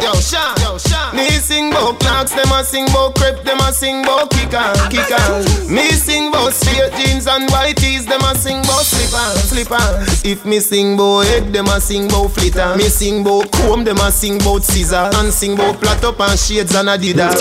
[0.00, 1.14] Yo, Sean, yo, Sean.
[1.16, 5.44] Me sing bout clocks, them a sing bout crepe, them a sing bout kicker, kicker.
[5.68, 10.24] Me sing bout straight jeans and white tees, them a sing bout slippers, slippers.
[10.24, 12.76] If me sing bout head, them a sing bout flitter.
[12.76, 16.38] Me sing bout comb, them a sing bout scissors, and sing bout plat up and
[16.38, 17.36] shades and Adidas.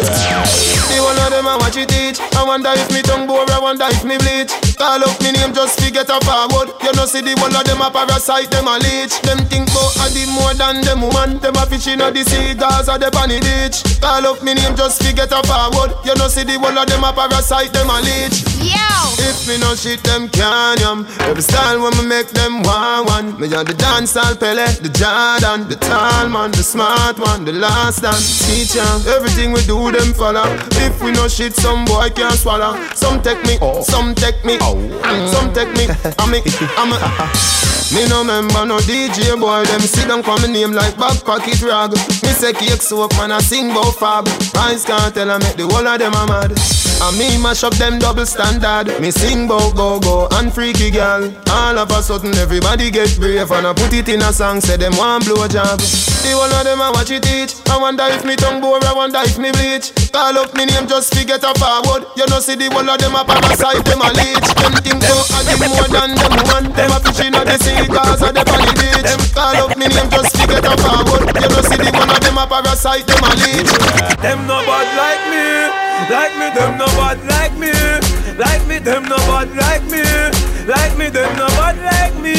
[0.90, 2.20] The one of them a watch it teach.
[2.36, 4.52] I wonder if me tongue bore, I wonder if me bleach.
[4.78, 6.70] Call up me name just to get a forward.
[6.84, 9.20] You know see the one of them a parasite, them a leech.
[9.22, 11.40] Them think bout a more than them woman.
[11.40, 13.84] Them a fish in the sea, Gaza the on the beach.
[14.02, 15.94] Call up me name just to get a forward.
[16.06, 18.42] You know see the one of them a parasite, them a leech.
[18.62, 18.78] Yo.
[19.22, 21.06] If me no shit, them can yum.
[21.28, 23.28] Every style when me make them one one.
[23.40, 28.02] Me on the dancehall Pele, the Jordan, the tall man, the smart one, the last
[28.02, 28.86] dance teacher.
[29.10, 30.48] Everything we do, them follow.
[30.82, 32.78] If we no shit, some boy can't swallow.
[32.94, 33.82] Some take me, oh.
[33.82, 35.86] some take me, and some take me.
[36.18, 36.42] I'm me,
[36.78, 37.58] I'm a.
[37.94, 41.62] Me no member no DJ boy, them sit down call me name like back pocket
[41.62, 41.96] rag.
[42.24, 44.28] Me say cake soap man, I sing bout fab.
[44.58, 46.52] Eyes can't tell I make the whole of them a mad.
[46.98, 48.90] And me mash up them double standard.
[49.00, 51.30] Me sing bout go go and freaky girl.
[51.50, 54.62] All of a sudden everybody get brave and I put it in a song.
[54.62, 55.78] Say them one blow job.
[55.78, 57.54] The whole of them a watch it teach.
[57.70, 59.94] I wonder if me tongue bore, I wonder if me bleach.
[60.12, 62.10] Call up me name just to get a forward.
[62.18, 64.50] You know see the whole of them a parasite, them a leech.
[64.58, 66.68] Them think so give more than them one.
[66.74, 69.12] Them a fishing at the sea cause of the the beach.
[69.38, 71.30] Call up me name just to get a forward.
[71.38, 73.72] You know see the one of them a parasite, them a leech.
[74.22, 75.46] Them no bad like me,
[76.10, 76.48] like me.
[76.54, 77.74] Them no bad like me,
[78.38, 78.78] like me.
[78.80, 80.04] Them no bad like me,
[80.66, 81.10] like me.
[81.10, 82.34] Them no bad like me.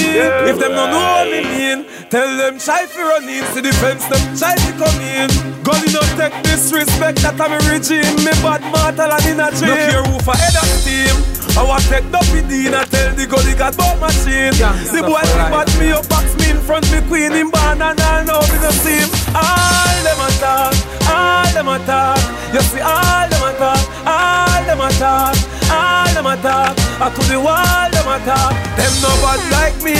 [0.50, 4.04] If them no know what me mean, tell them try fi run in to defense
[4.06, 5.28] them try to come in.
[5.62, 8.16] God you no take disrespect that I'm a regime.
[8.24, 9.70] Me bad mortal and in a dream.
[9.70, 11.37] No care who for head of steam.
[11.58, 14.54] I want take the PD and tell the God he got bought machine.
[14.54, 15.50] the boy right.
[15.50, 18.62] bad me up box me in front me queen in barn and all know me
[18.62, 19.10] no see him.
[19.34, 20.70] All them a talk,
[21.10, 22.22] all them a talk.
[22.54, 25.34] You see all them a talk, all them a talk,
[25.66, 26.78] all them a talk.
[27.02, 28.54] I to the wall them a talk.
[28.78, 29.98] Them no bad like me,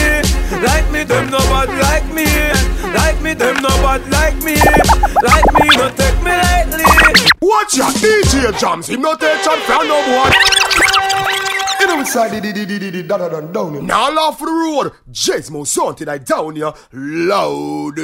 [0.63, 1.03] like me.
[1.03, 2.31] Them no bad like me,
[2.95, 3.35] like me.
[3.35, 4.55] Them no bad like me,
[5.27, 5.75] like me.
[5.75, 6.87] No take me lightly.
[7.43, 8.87] Watch ya, DJ Jams.
[8.87, 10.68] Him no take chat from no boy.
[11.89, 13.82] The the the da da down here.
[13.82, 14.93] Now for the road.
[15.11, 16.72] Jesmo something I down here.
[16.93, 17.99] Loud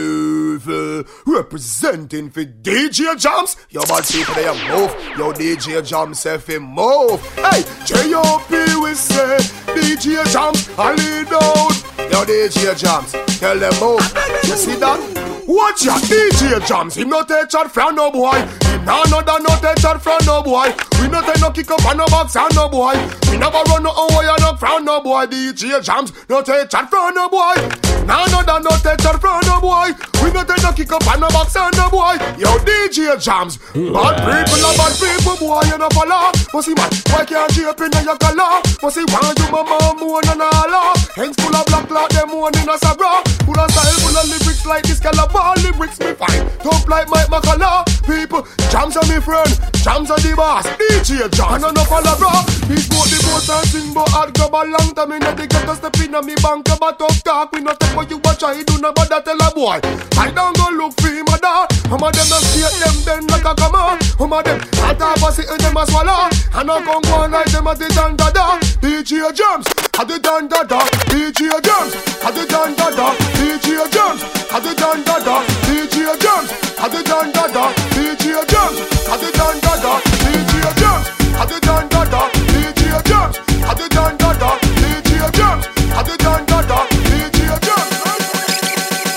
[1.26, 3.56] representing for DJ Jams.
[3.68, 4.90] Yo bad people they move.
[5.18, 7.20] Yo DJ Jams say fi move.
[7.36, 8.54] Hey, J.O.P.
[8.82, 9.36] we say
[9.76, 12.10] DJ Jams I lead out.
[12.10, 14.00] Yo DJ Jams tell them move.
[14.44, 15.23] You see that?
[15.46, 16.96] Watch ya, DJ Jams.
[16.96, 18.32] Him no take chat from no boy.
[18.32, 20.72] Him nah no da no take chat from no boy.
[21.00, 22.94] We no take no kick up on no box and no boy.
[23.30, 25.26] We never run no away and no from no boy.
[25.26, 27.60] DJ Jams no take chat from no boy.
[28.06, 29.92] Nah no da no take chat from no boy.
[30.22, 32.16] We no take no kick up on no box and no boy.
[32.40, 33.58] Yo DJ Jams.
[33.76, 36.32] Bad people are bad people boy you no follow.
[36.64, 38.64] See man, why can't you up in your color?
[38.88, 40.96] See want you mama moon and all.
[41.20, 43.20] Hands full of black cloud them one in a sabra.
[43.44, 45.33] Full of style, full of lyrics like this caliber.
[45.34, 46.46] Lyrics me fine.
[46.62, 47.84] Top like Mike McCullough.
[48.06, 49.50] People, jams are me friend.
[49.82, 50.66] Jams are the boss.
[50.78, 51.64] DJ Jams.
[51.64, 52.30] And no follow bro.
[52.70, 55.12] He smoke the boat and sing but hard grab a long time.
[55.12, 57.52] In the get to step in me bank about talk talk.
[57.52, 58.42] We not take what you watch.
[58.44, 59.80] I do not bother tell a boy.
[60.16, 61.66] I don't go look for him mother.
[61.90, 64.00] Some of them not see them then like a come on.
[64.14, 66.30] Some of them I talk about it and them a swallow.
[66.54, 68.58] And I come go like them at the dan da da.
[68.78, 69.66] DJ Jams.
[69.98, 70.80] At the dan da da.
[71.10, 71.92] DJ Jams.
[72.22, 73.06] At the dan da da.
[73.36, 74.22] DJ Jams.
[74.52, 75.23] At the dan da da.
[75.24, 76.44] Dada, DJ Jam,
[76.76, 78.72] had the John Dada, DJ Jam,
[79.08, 81.00] had the John Dada, DJ Jam,
[81.32, 83.32] had the John Dada, DJ Jam,
[83.64, 85.62] had the John Dada, DJ Jam,
[85.96, 87.86] had the John Dada, DJ Jam.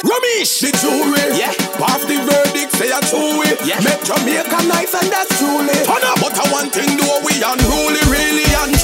[0.07, 5.11] Ramesh, the jury, yeah, pass the verdict, say a chewy, yeah, make Jamaica nice and
[5.11, 5.75] that's truly.
[5.83, 8.76] But I want thing do we unruly, really and.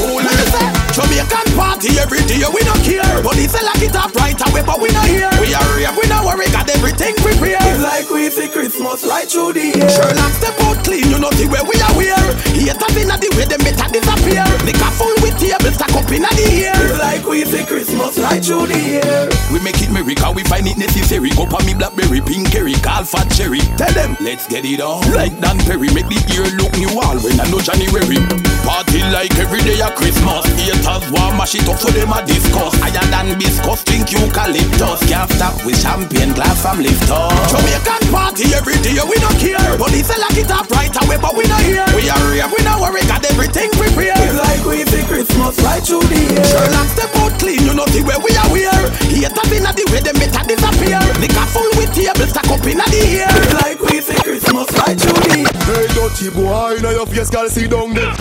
[0.94, 3.02] Jamaican party every day, we don't care.
[3.24, 5.32] Police lock it up right away, but we not here.
[5.40, 7.66] We are here, we not worry, got everything prepared.
[7.66, 9.90] It's like we see Christmas right through the year.
[9.90, 12.20] Sherlock step out clean, you know the way we are wear.
[12.54, 14.44] Haters in the way, them better disappear.
[14.68, 15.23] Liquor full with
[15.58, 16.74] table stack up in the air.
[16.74, 19.30] It's like we see Christmas right through the year.
[19.52, 21.30] We make it merry, cause we find it necessary.
[21.38, 23.62] Go for me blackberry, pink cherry, call fat cherry.
[23.78, 25.02] Tell them, let's get it on.
[25.14, 28.18] Like Dan Perry, make the year look new all when I know January.
[28.66, 30.46] Party like every day at Christmas.
[30.58, 32.74] Haters want mash it up so them a discuss.
[32.82, 35.02] Higher than biscuits, think eucalyptus.
[35.06, 37.34] Can't stop with champagne glass from lift up.
[37.52, 39.78] Jamaican party every day, we don't care.
[39.78, 41.86] Police lock it up right away, but we not here.
[41.94, 44.18] We are here, we not worry, got everything prepared.
[44.18, 46.44] It's like we see Christmas right through the year.
[46.46, 48.72] Sherlock step out clean, you know the way we are wear.
[49.12, 51.02] Haters in the way, them better disappear.
[51.20, 53.34] Liquor full with table stack up in the air.
[53.60, 55.56] Like we see Christmas right through the year.
[55.68, 58.14] Hey, dirty boy, now your face, girl, see down there.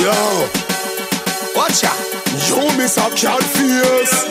[0.00, 0.48] Yo,
[1.56, 1.92] watch ya.
[2.48, 4.26] You miss a cat face.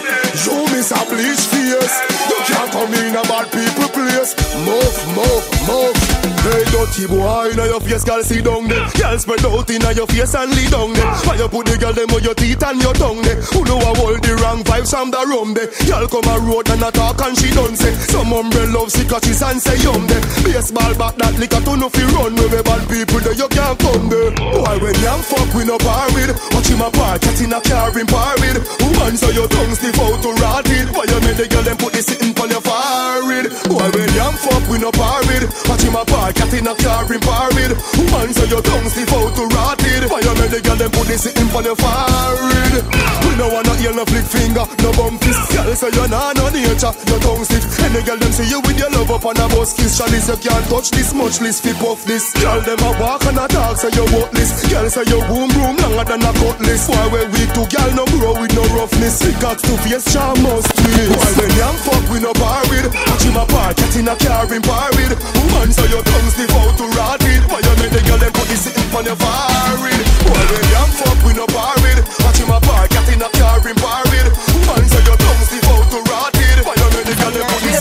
[0.45, 1.95] You miss a bleach face.
[2.29, 4.35] You can't come in a bad people place.
[4.65, 6.12] Move, move, move.
[6.43, 8.83] Hey, dirty boy, now your face, girl, see down there.
[8.99, 11.07] Girl, spread out in your face and lay down there.
[11.23, 13.39] Why you put the girl them on your teeth and your tongue there?
[13.55, 15.71] Who know I hold the wrong vibes from the room there?
[15.87, 17.95] Girl come a road and a talk and she done say.
[18.11, 20.19] Some umbrella love cicatrices and say yum there.
[20.43, 23.39] Baseball bat that liquor to no fi run with bad people there.
[23.39, 24.35] You can't come there.
[24.59, 26.35] Why when you fuck we no par with?
[26.51, 28.59] Watch him apart, cat in a car in par with.
[28.83, 30.91] Woman so your tongue stiff out to rotted.
[30.91, 33.47] Why you make the girl them put the sitting on your forehead?
[33.71, 35.47] Why when you fuck we no par with?
[35.71, 37.77] Watch him apart, cat in a car in par with.
[37.97, 40.09] Woman so your tongue stiff out to rotted.
[40.09, 42.83] Why you make the girl them put the sitting on your forehead?
[43.23, 45.53] We no wanna hear no flick finger, no bum fist.
[45.53, 47.65] Girl say you nah no nature, your tongue stiff.
[47.93, 50.01] The girl them see you with your love up on a bus kiss.
[50.01, 52.33] Chalice you can't touch this much, list fi puff this.
[52.33, 54.65] Girl them a walk and a talk say you worthless.
[54.65, 56.89] Girl say your boom boom longer than a cutlass.
[56.89, 59.21] Why when we two girl no grow with no roughness?
[59.21, 61.13] Pickaxe to face charm must twist.
[61.13, 62.89] Why when young fuck we no bar with?
[62.89, 65.13] Watch him apart, cat in a car in with.
[65.37, 67.43] Woman so your tongue stiff out to rot it.
[67.51, 70.03] Why you make the girl them put this sitting on your forehead?
[70.27, 71.99] Why when young fuck we no bar with?
[72.23, 74.31] Watch him apart, cat in a car in bar with.
[74.67, 76.63] Woman so your tongue stiff out to rot it.
[76.65, 77.79] Why you make make the girl them put this.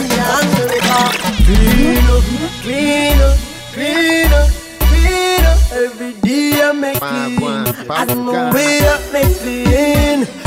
[1.42, 2.24] Clean up,
[2.62, 3.36] clean up,
[3.72, 4.48] clean up,
[4.90, 5.58] clean up.
[5.72, 7.38] Every day I make clean.
[7.90, 10.26] As my way up make clean.
[10.26, 10.41] Clean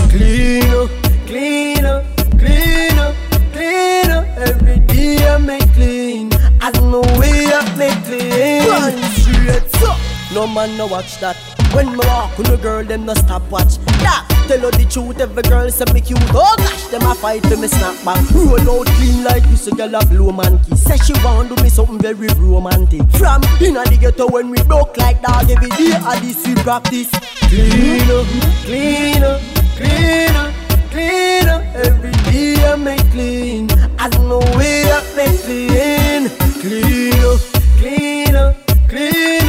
[10.36, 11.38] No man no watch that.
[11.74, 13.78] When me walk with a girl, them no stop watch.
[14.04, 16.20] Yeah, tell her the truth, every girl say me cute.
[16.36, 18.20] Oh gosh, them a fight for me snap back.
[18.36, 20.76] Roll out clean like this, girl a blow man key.
[20.76, 23.08] Say she want do me something very romantic.
[23.16, 27.10] From inna the ghetto when we broke like dog every day, a this we practice.
[27.48, 28.28] Clean up,
[28.68, 29.40] clean up,
[29.80, 30.52] clean up,
[30.92, 31.64] clean up.
[31.80, 33.72] Every day I make clean.
[34.00, 36.28] As no way I make clean.
[36.60, 37.40] Clean up,
[37.80, 38.56] clean up,
[38.90, 39.45] clean up.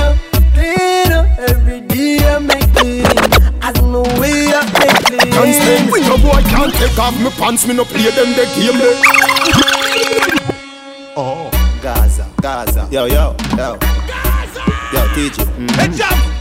[1.38, 3.04] Every day I make clean.
[3.62, 5.32] As no way I make clean.
[5.32, 8.44] Can't stand with no boy can't take off my pants, me no play them the
[8.56, 9.00] game they.
[11.16, 11.50] Oh,
[11.82, 12.88] Gaza, Gaza.
[12.90, 13.76] Yo, yo, yo.
[13.78, 14.62] Gaza.
[14.92, 15.48] Yo, teach it.
[15.58, 16.35] Mm-hmm.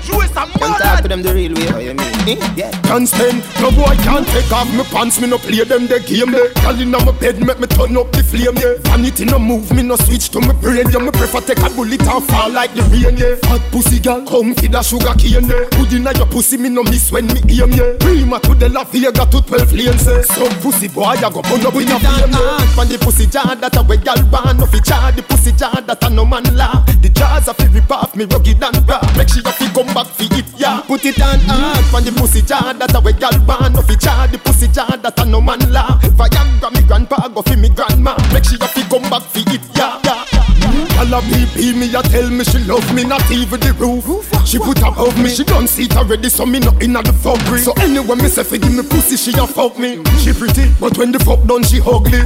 [0.59, 2.37] Come talk to them the real way, how you mean?
[2.37, 2.53] Eh?
[2.55, 2.71] Yeah.
[2.83, 6.31] Can't stand, no boy can't take off my pants, me no play them the game
[6.31, 6.49] they.
[6.61, 8.77] Girl inna my bed, make me turn up the flame, yeah.
[8.89, 10.99] Vanity no move, me no switch to my brain, yeah.
[10.99, 13.35] Me prefer take a bullet and fall like the rain, yeah.
[13.49, 15.65] Hot pussy girl, come feed a sugar cane, yeah.
[15.71, 17.97] Put inna your pussy, me no miss when me aim, yeah.
[17.99, 20.21] Prima to the La Vega to 12 lanes, yeah.
[20.21, 22.57] Some pussy boy, I go burn up in your flame, yeah.
[22.73, 25.81] From the pussy jar that a way girl want, no fi jar the pussy jar
[25.81, 26.85] that a no man laugh.
[27.01, 29.01] The jars a fi rip off me rugged and raw.
[29.17, 30.81] Make sure you fi come back fi it, yeah.
[30.87, 33.95] Put it on hard from the pussy jar that a way girl want, no fi
[33.95, 36.01] jar the pussy jar that a no man laugh.
[36.01, 38.15] Viagra me grandpa go fi me grandma.
[38.33, 39.99] Make sure you fi come back fi it, yeah.
[40.03, 40.54] yeah.
[40.99, 44.25] All a BP me a tell me she love me not even the roof.
[44.45, 47.59] She put above me, she done see it already so me not inna the fuckery
[47.59, 50.03] So anyway me say fi give me pussy she a fuck me.
[50.21, 52.21] She pretty but when the fuck done she ugly.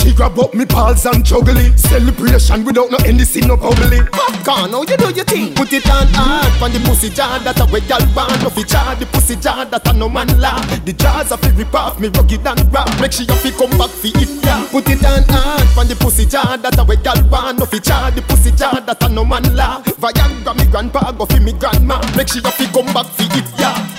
[0.00, 1.78] She grab up me balls and juggle it.
[1.78, 4.00] Celebration without no anything no bubbly.
[4.12, 5.54] Popcorn how you do your thing?
[5.54, 8.62] Put it on hard from the pussy jar that a way gal want No fi
[8.62, 10.64] jar the pussy jar that a no man laugh.
[10.84, 13.76] The jars a fi rip off me rugged and rap Make sure you fi come
[13.76, 16.96] back fi it yeah Put it on hard from the pussy jar that a way
[16.96, 20.64] gal want No fi jar the pussy jar that a no man laugh Viagra me
[20.70, 23.96] grandpa go fi me grandma Make sure you fi come back fi it yeah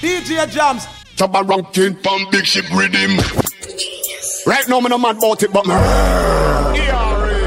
[0.00, 0.86] DJ Jams.
[1.16, 3.18] Chubba ranking from big ship rhythm.
[4.46, 5.74] Right now me no mad about it, but me.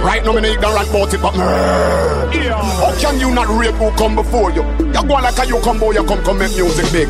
[0.03, 1.39] Right now me no ignorant about it, but me.
[1.39, 4.63] How can you not rate who come before you?
[4.79, 7.07] You go like a you come boy, you come come make music big.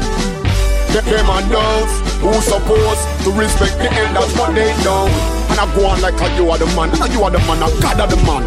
[0.91, 5.09] Them and those who supposed to respect the elders, but they don't.
[5.49, 7.63] And I go on like a you are the man, and you are the man,
[7.63, 8.43] and God are the man.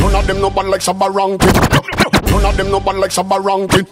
[0.00, 1.52] None of them no bad like Shabba Rankin.
[2.32, 3.86] None of them no bad like Shabba Rankin.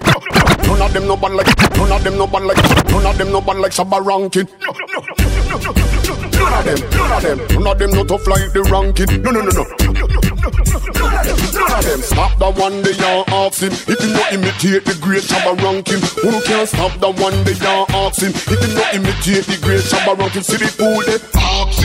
[0.67, 1.77] None of them no bad like.
[1.77, 2.91] None of them no bad like.
[2.91, 4.49] None of them no bad like Shabba Rankin.
[6.39, 9.23] None of them, none of them, none of them no tough like the ranking.
[9.23, 9.65] No, no, no, no.
[10.99, 11.48] None of them
[12.03, 13.73] stop the one they are asking.
[13.73, 17.87] If you not imitate the great Shabba ranking, who can stop the one they are
[18.07, 18.31] asking?
[18.31, 21.19] If you not imitate the great Shabba ranking, see the fool they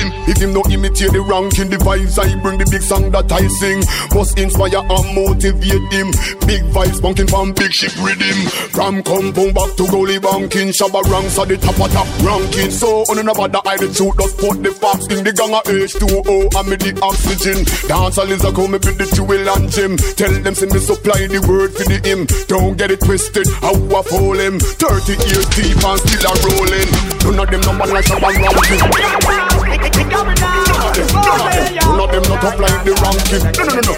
[0.04, 0.30] asking.
[0.30, 3.48] If him not imitate the ranking, the vibes I bring, the big song that I
[3.48, 3.84] sing
[4.16, 6.10] must inspire and motivate him.
[6.48, 8.38] Big vibes bunking from big ship rhythm.
[8.72, 12.72] From compound back to goalie banking, Shabba ranks at the top of top ranking.
[12.72, 15.64] So on another that I the truth, just put the facts in the gang of
[15.68, 17.66] H2O and me the oxygen.
[17.88, 19.98] Dancehall is a come with the jewel and gem.
[20.16, 22.26] Tell them say me supply the word for the him.
[22.48, 24.60] Don't get it twisted, how I fool him.
[24.60, 26.90] 30 years deep and still a rolling.
[27.24, 29.53] None of them number like of them,
[30.74, 33.42] none of them not up like the ranking.
[33.58, 33.94] No, no, no, no.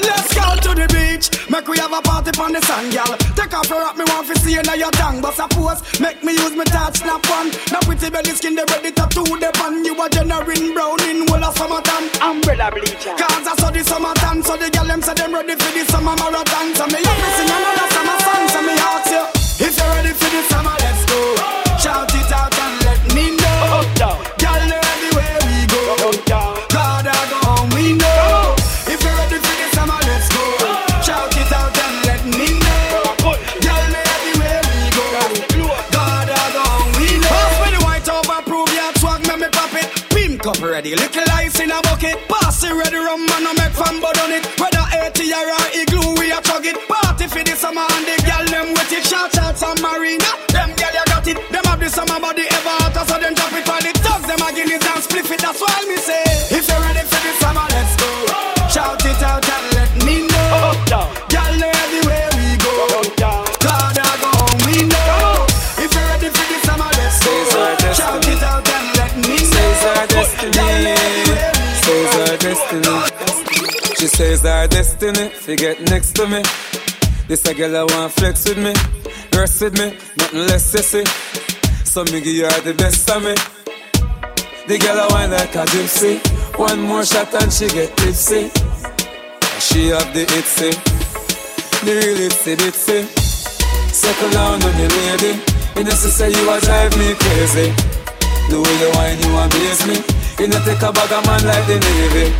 [0.00, 1.28] Let's go to the beach.
[1.48, 3.16] Make we have a party on the sand, gal.
[3.36, 5.20] Take off your me want to see you now your tongue.
[5.20, 7.50] But suppose, make me use me touch snap one.
[7.72, 9.84] Now pretty belly skin, they ready to do the pan.
[9.84, 12.08] You a generating brown in whole of summertime.
[12.20, 13.14] Umbrella bleacher.
[13.16, 16.16] Cause I saw the summertime, so the gal them say them ready for the summer
[16.16, 16.74] marathon.
[16.76, 19.24] So me have me sing another summer song, so me ask you.
[19.60, 21.20] If you're ready for the summer, let's go.
[21.80, 23.84] Shout it out and let me know.
[24.40, 26.12] Gal, they're everywhere we go.
[26.28, 28.56] God, I go home, we know.
[28.88, 30.44] If you're ready for the summer, let's go.
[31.04, 33.36] Shout it out and let me know.
[33.60, 35.04] Gal, they're everywhere we go.
[35.92, 37.28] God, I go home, we know.
[37.28, 39.88] Pass me the white over, prove your swag, make me pop it.
[40.10, 42.16] Pink up ready, little ice in a bucket.
[42.28, 44.44] Pass it ready, rum and I make fun but on it.
[44.58, 46.76] Whether 80 or igloo, we a chug it
[47.30, 49.06] for the summer and the girl them with it.
[49.06, 50.26] Shout out some marina.
[50.50, 51.38] Them girl you got it.
[51.54, 54.26] Them have the summer body ever hotter, so them drop it for the thugs.
[54.26, 55.38] Them a guineas and spliff it.
[55.38, 58.10] That's why me say, if you're ready for the summer, let's go.
[58.66, 60.74] Shout it out and let me know.
[61.30, 62.74] Girl, know everywhere we go.
[63.22, 65.46] God, I go home, we know.
[65.78, 67.30] If you're ready for the summer, let's go.
[67.94, 69.70] Shout it out and let me know.
[70.50, 71.86] Girl, know everywhere we go.
[71.86, 73.94] Says our destiny.
[73.98, 75.30] She says our destiny.
[75.38, 76.42] She get next to me.
[77.30, 78.74] This a girl I want flex with me,
[79.38, 81.06] rest with me, nothing less sissy.
[81.86, 83.38] So me give her the best of me.
[84.66, 86.18] The girl I want like a gypsy.
[86.58, 88.50] One more shot and she get tipsy.
[89.62, 90.74] She have the itsy,
[91.86, 93.06] the real itsy bitsy.
[93.94, 95.38] Settle down on me, lady.
[95.78, 97.70] You know, say you a drive me crazy.
[98.50, 100.02] The way you whine, you amaze me.
[100.34, 102.34] You know, take a bag of man like the Navy.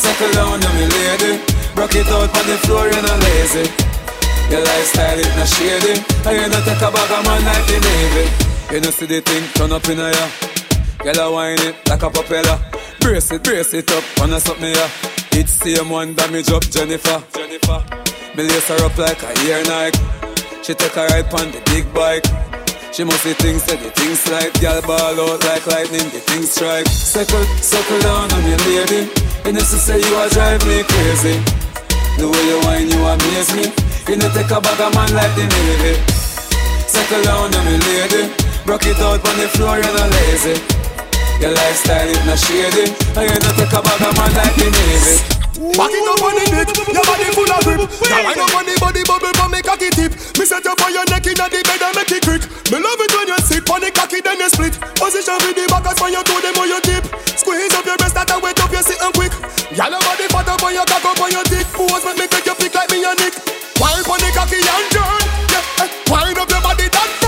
[0.00, 1.44] Settle down on me, lady.
[1.76, 3.87] Rock it out on the floor, you're not lazy.
[4.50, 6.00] Your lifestyle is not shady.
[6.24, 8.24] And you know, take a bag of man like the Navy.
[8.72, 10.26] You know, see the thing turn up in a ya.
[11.04, 12.58] Girl, I whine it like a propeller.
[13.00, 14.88] Brace it, brace it up, wanna suck me ya.
[15.32, 17.22] It's same one damage up, Jennifer.
[17.36, 17.84] Jennifer.
[18.36, 20.00] Me lace her up like a ear Nike.
[20.62, 22.24] She take a ride on the big bike.
[22.92, 26.50] She must see things that the things like Girl ball out like lightning, the things
[26.50, 29.12] strike Circle, circle down on me lady
[29.44, 31.36] You know to say you a drive me crazy
[32.16, 35.34] The way you whine you amaze me You know take a bag of man like
[35.36, 35.92] the Navy.
[36.88, 38.32] Circle down on me lady.
[38.64, 40.56] Rock it out on the floor, you're not lazy.
[41.42, 42.88] Your lifestyle is not shady.
[43.12, 46.38] And you know take a bag of man like the Navy Back it up on
[46.38, 47.82] the dick, your body full of grip.
[48.06, 50.14] Now wind up on the body bubble for me cocky tip.
[50.38, 52.46] Me set you for your neck inna the bed and make it quick.
[52.70, 54.78] Me love it when you sit on the cocky then you split.
[54.94, 57.02] Position with the back as when you toe them on your tip.
[57.34, 59.34] Squeeze up your breast that I wet up you sitting quick.
[59.74, 61.66] Y'all your body fat up on your cock up on your dick.
[61.74, 63.34] Pose make me take your pick like me and Nick.
[63.82, 65.22] Wind on the cocky and turn.
[65.50, 65.90] Yeah, eh.
[66.06, 67.27] wind up your body that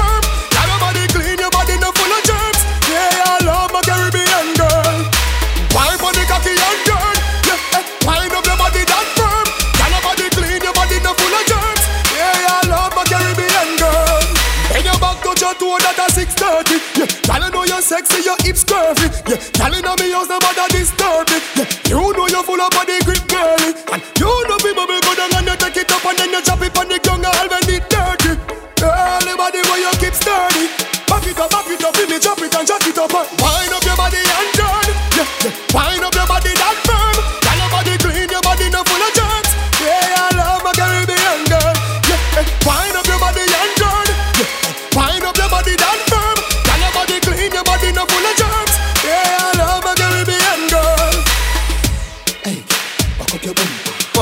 [17.01, 17.31] 630.
[17.31, 19.09] Yeah, y'all know you're sexy, your hips curvy.
[19.25, 21.43] Yeah, y'all know me house, nobody disturb it.
[21.57, 23.73] Yeah, you know you're full of body grip, girly.
[23.93, 26.61] And you know people be good and you take it up and then you chop
[26.61, 28.37] it on the ground, all when it dirty.
[28.77, 30.69] Girl, body where you keep sturdy.
[31.09, 33.27] Back it up, back it up, feel me chop it and jack it up and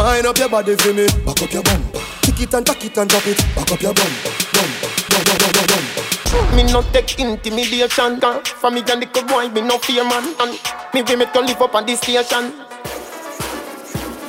[0.08, 1.06] Wind up your body for me.
[1.26, 2.00] Back up your bumper.
[2.22, 3.36] Kick it and tack it and drop it.
[3.54, 6.56] Back up your bumper, bumper, bumper, bumper, bumper.
[6.56, 10.52] Me no take intimidation for me and the good boy me no fear man And
[10.94, 12.52] me we make you live up on this station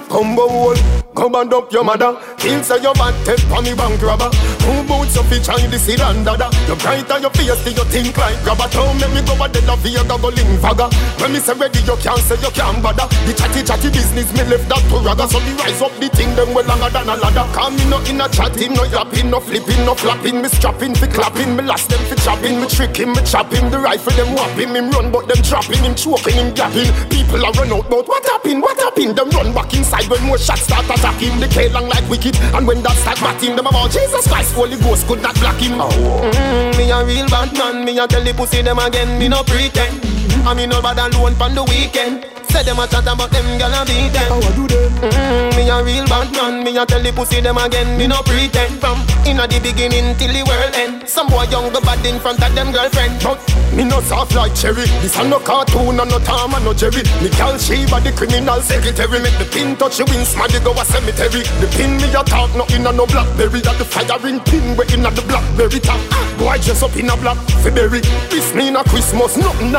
[0.09, 0.75] Combo wall,
[1.15, 2.17] come and up your mother.
[2.40, 4.32] Kill say your bad take for me bank robber.
[4.64, 6.40] Who boots up each eye this is under.
[6.68, 8.68] You bright on your face, do you think like grabber?
[8.72, 10.88] Don't make me go a dead of your goggling fagger.
[11.20, 13.08] When me say ready, you can't say you can't bother.
[13.28, 15.28] The chatty chatty business me left that to ragga.
[15.28, 17.46] So me rise up the thing them well longer than a ladder.
[17.52, 20.42] Come me no in a chatting, no yapping, no flipping, no flapping.
[20.42, 22.62] Me strapping, fi clapping, me last them fi chopping.
[22.62, 23.68] Me tricking, me chopping.
[23.70, 26.88] The rifle them whopping, him run but them dropping, him choking, him gapping.
[27.12, 28.62] People are run out, but what happened?
[28.62, 29.18] What happened?
[29.18, 31.40] Them run back inside when more shots start attacking.
[31.40, 34.77] The K long like wicked, and when that start batting, them about Jesus Christ, Holy
[34.77, 35.80] Ghost could not block him.
[35.80, 35.89] Oh.
[35.89, 39.43] Mm, me a real bad man, me a tell the pussy them again, me no
[39.43, 40.01] pretend.
[40.47, 42.25] I me no bad alone pon the weekend.
[42.50, 44.30] Say them a chat about them gyal a beat them.
[44.30, 44.91] How I do them?
[45.00, 48.22] Mm, me a real bad man, me a tell the pussy them again, me no
[48.24, 48.80] pretend.
[48.82, 51.07] From inna the beginning till the world end.
[51.07, 53.22] Some boy young go bad in front of them girlfriend.
[53.22, 53.40] But
[53.73, 54.90] me no soft like cherry.
[55.06, 57.06] This a no cartoon and no Tom and no Jerry.
[57.22, 59.19] Me gal Sheba the criminal secretary.
[59.22, 61.45] Make the pin touch you win smaddy go a cemetery.
[61.61, 63.61] The pin me a talk no inna no blackberry.
[63.61, 66.02] That the firing pin we inna the blackberry top.
[66.41, 68.02] Boy dress up in a black February.
[68.34, 69.69] This me inna Christmas, nothing.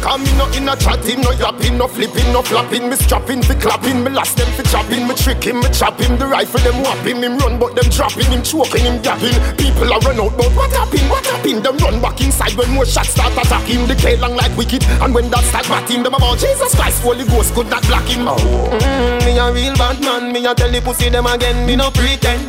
[0.00, 2.88] Come me no inna chatting, no yapping, no flipping, no flapping.
[2.88, 5.06] Me strapping fi clapping, me last them fi chopping.
[5.06, 6.16] Me tricking, me chopping.
[6.16, 9.36] The rifle them whopping, him run but them dropping, him choking, him gapping.
[9.58, 11.08] People are run out, but what happened?
[11.10, 11.64] What happened?
[11.64, 13.86] Them run back inside when more shots start attacking.
[13.86, 17.24] The K long like wicked, and when that start batting, them about Jesus Christ, Holy
[17.24, 18.28] Ghost could not block him.
[18.28, 18.36] Oh.
[18.36, 21.90] Mm, me a real bad man, me a tell the pussy them again, me no
[21.90, 22.42] pretend.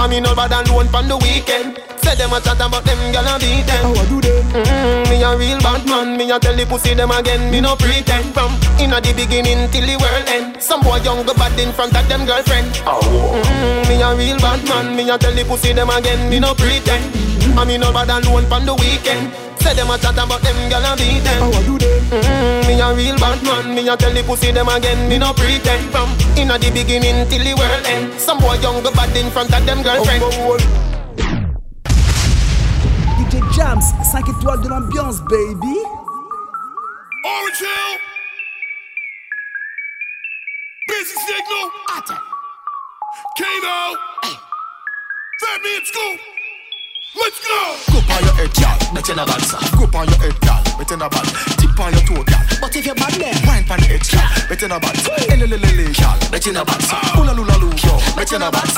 [0.00, 1.89] I me no bad alone pon the weekend.
[2.02, 3.84] Say them a chat about them gyal a beat them.
[3.84, 4.40] How I do them?
[4.50, 7.76] Mm, me a real bad man, me a tell the pussy them again, me no
[7.76, 8.32] pretend.
[8.32, 10.62] From inna the beginning till the world end.
[10.62, 12.68] Some boy young go bad in front of them girlfriend.
[12.86, 13.00] Oh.
[13.44, 16.54] Mm, me a real bad man, me a tell the pussy them again, me no
[16.54, 17.04] pretend.
[17.58, 19.32] I me no bad alone pon the weekend.
[19.60, 21.40] Say them a chat about them gyal a beat them.
[21.42, 22.00] How I do them?
[22.16, 25.32] Mm, me a real bad man, me a tell the pussy them again, me no
[25.34, 25.84] pretend.
[25.92, 28.18] From inna the beginning till the world end.
[28.18, 30.24] Some boy young go bad in front of them girlfriend.
[30.24, 30.99] DJ
[33.60, 35.76] Jams, 5 étoiles de l'ambiance, baby.
[37.24, 37.98] Orange Hill.
[40.88, 41.68] Busy signal.
[41.98, 42.22] Attack.
[43.36, 43.98] Kano.
[44.22, 44.36] Hey.
[45.40, 46.16] Fat man school.
[47.20, 47.60] Let's go.
[47.92, 48.94] Go on your head, y'all.
[48.94, 49.38] Meten a bal.
[49.78, 51.59] Go on your head, a.
[51.80, 52.44] on your toe, gal.
[52.60, 54.96] But if you're bad, then wine on the edge, gal, bet you no bad.
[55.32, 57.00] Elelelele, gal, bet you no bad, sir.
[57.16, 58.68] Ula lula lu, yo, bet you no bad.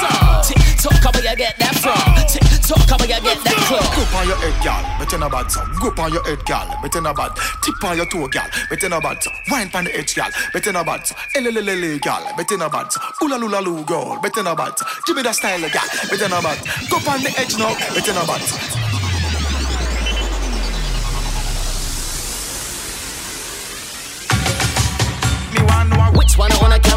[0.46, 1.98] Tick tock, how you get that from?
[2.30, 3.82] Tick tock, how you get that club?
[3.92, 5.50] Go on your head, gal, bet you no bad.
[5.82, 7.32] Go on your head, gal, bet you no bad.
[7.62, 9.18] Tip on your toe, gal, bet you no bad.
[9.50, 11.02] Wine on the edge, gal, bet you no bad.
[11.34, 13.00] Elelelele, gal, bet you no bad, sir.
[13.22, 14.74] Ula lula lu, girl, bet you no bad.
[15.06, 16.58] Give me that style, gal, bet you no bad.
[16.88, 18.42] Go on the edge now, bet you no bad,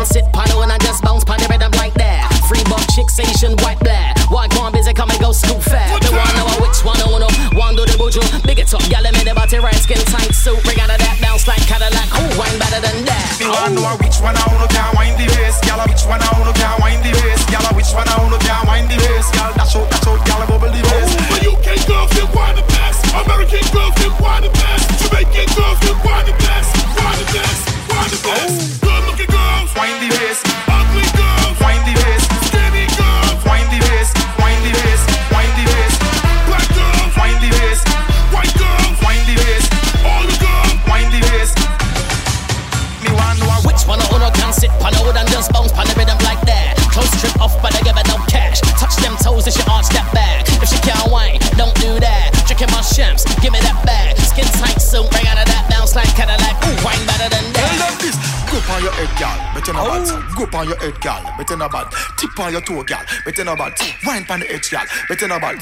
[0.06, 2.30] one I sit pan when I just bounce pan the rhythm like that?
[2.46, 4.14] Free buck chicks, Asian white black.
[4.30, 5.90] Why go on busy come and go scoop fat?
[6.02, 8.22] The one know which one I wanna one do the buju.
[8.46, 10.62] Big it up, y'all me the body right skin tight suit.
[10.64, 12.10] Bring out of that bounce like Cadillac.
[12.14, 13.26] Who wine better than that?
[13.42, 15.82] Me wanna know which one I wanna can wind the bass, gyal.
[15.90, 17.66] Which one I wanna can wind the bass, gyal.
[17.74, 19.52] Which one I wanna can wind the bass, gyal.
[19.58, 20.42] Dash out, dash out, gyal.
[20.46, 21.10] Bubble the bass.
[21.34, 23.02] But UK girls, they want the best.
[23.10, 24.86] American girls, they want the best.
[25.02, 26.70] Jamaican girls, they want the best.
[26.94, 27.62] Want the best.
[27.90, 28.86] Want the best.
[28.86, 29.05] Oh.
[29.16, 29.72] Looking girls.
[29.72, 31.96] Ugly girls, wind the.
[32.52, 34.12] Skinny girls, wind the bass.
[34.36, 35.96] Wind the bass.
[36.52, 37.48] Black girls, wind the.
[38.36, 39.40] White girls, wind the.
[40.04, 41.24] All the girls, wind the.
[43.00, 45.96] Me want know which one I wanna can sit out and just bounce pan the
[45.96, 46.76] rhythm like that.
[46.92, 48.60] Close trip off, but I give it no cash.
[48.76, 50.44] Touch them toes if she arch that back.
[50.60, 52.36] If she can't whine, don't do that.
[52.52, 54.20] Drinking my shams, give me that bag.
[54.20, 56.60] Skin tight suit, bring out of that bounce like Cadillac.
[56.68, 57.55] Ooh, wine better than
[58.86, 60.06] your head, gal, bet you no bad.
[60.06, 60.46] Oh.
[60.46, 61.90] Go on your head, gal, bet you no bad.
[62.22, 63.74] Tip on your toe, gal, bet you no bad.
[64.06, 65.58] Wine on the edge, gal, bet you no bad.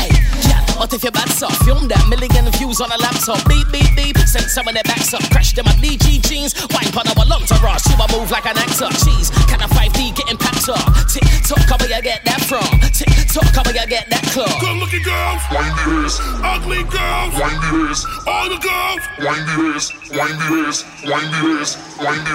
[0.00, 0.08] Hey,
[0.48, 3.44] yeah, but if you're bad soft, film that million views on a laptop.
[3.44, 5.20] Beep, beep, beep, send some of their backs up.
[5.28, 6.56] Crash them at DG jeans.
[6.72, 7.84] Wine pan our long to rush.
[7.92, 8.88] You a move like an actor.
[9.04, 10.80] Cheese, kind of 5D getting packed up.
[11.12, 12.64] Tick tock, how where you get that from?
[12.96, 14.48] Tick tock, how where you get that club?
[14.64, 16.16] Good looking girls, wind the bass.
[16.40, 18.00] Ugly girls, wind the bass.
[18.24, 19.92] All the girls, wind the bass.
[20.08, 20.88] Wind the bass.
[21.04, 21.70] Wind the bass.
[22.00, 22.34] Wind the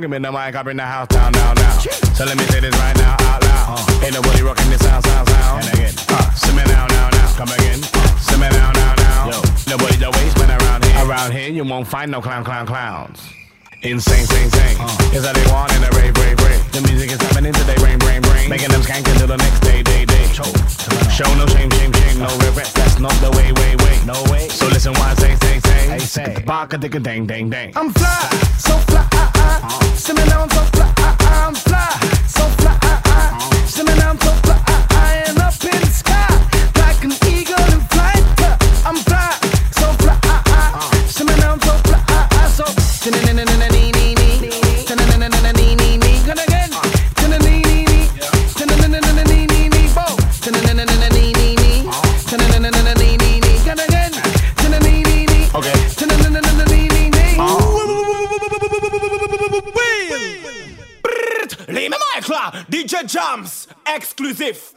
[0.00, 0.10] house right.
[0.10, 1.80] Give me the mic, I bring the house down, down, down.
[2.14, 4.04] So let me say this right now, out loud.
[4.04, 5.64] Ain't nobody rocking this sound, sound, sound.
[5.64, 7.36] And again, uh, see me now, now, now.
[7.36, 7.82] Come again,
[8.20, 9.30] see me now, now, now.
[9.30, 11.06] Yo, nobody the waste man around here.
[11.06, 13.20] Around here, you won't find no clown, clown, clowns.
[13.82, 14.76] Insane, sing, sing.
[14.78, 15.16] Uh.
[15.16, 16.60] Is that they want in a rave, rave, rave.
[16.72, 18.50] The music is happening today, rain, brain, brain.
[18.50, 20.20] Making them skank until the next day, day, day.
[21.20, 22.72] Show no shame, shame, shame, no regrets.
[22.72, 23.96] That's not the way, way, way.
[24.04, 24.48] No way.
[24.48, 25.88] So listen, why say, say, say.
[25.88, 26.42] Hey, say.
[26.44, 27.72] Baka, dicka, dang, dang, dang.
[27.76, 29.06] I'm fly, so fly,
[30.10, 32.19] to me now I'm so fly, I, I'm fly.
[64.40, 64.74] if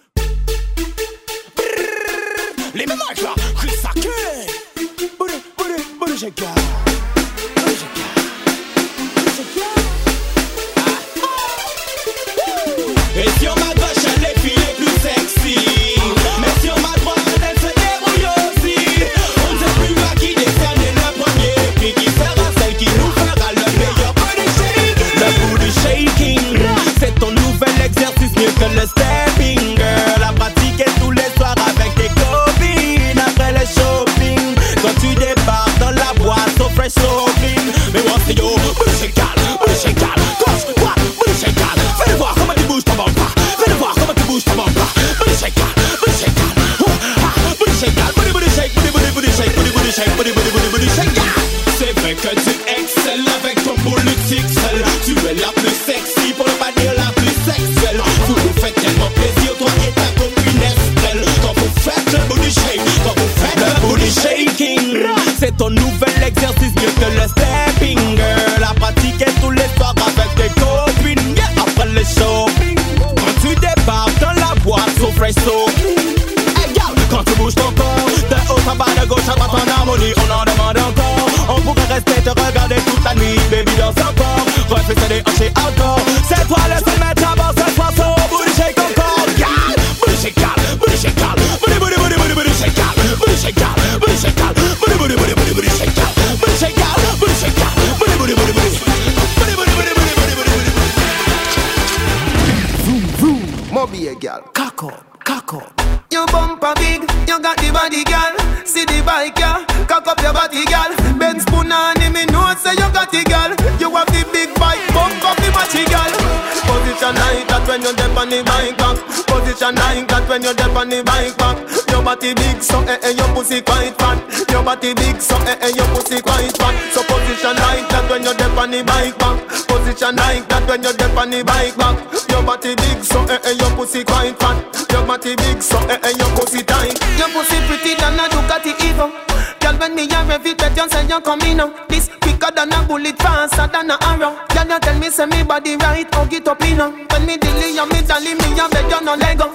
[130.73, 131.93] when you're deep on the bike back.
[132.33, 134.57] Your body big, so eh eh, your pussy quite fat.
[134.89, 136.97] Your body big, so eh eh, your pussy tight.
[137.21, 139.13] Your pussy pretty than a Ducati Evo.
[139.61, 141.69] Girl, when me a rev it, you say you coming now.
[141.87, 144.33] This quicker than a bullet, faster than a arrow.
[144.49, 146.79] Girl, you tell me say me body right, hug it up in.
[146.81, 149.53] When me dilly, you me dolly, me a beg you no lego.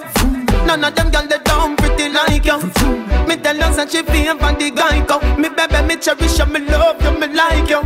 [0.65, 2.59] None of them girl they down pretty like you.
[3.27, 5.19] Me tell you say she feel for the guy go.
[5.35, 7.81] Me baby, me cherish you, me love you, me like you.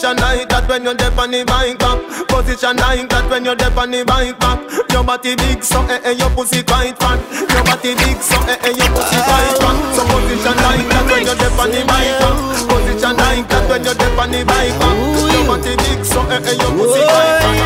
[0.00, 2.00] Position like that when you're deep on the bike back.
[2.24, 4.56] Position like that when you're deep on the bike back.
[4.88, 7.20] Your body big, so eh eh, your pussy quite fat.
[7.36, 9.76] Your body big, so eh eh, your pussy quite fat.
[9.92, 12.32] So position like that when you're deep on the bike back.
[12.64, 14.96] Position like that when you're deep on the bike back.
[15.36, 17.60] Your body big, so eh eh, your pussy quite fat.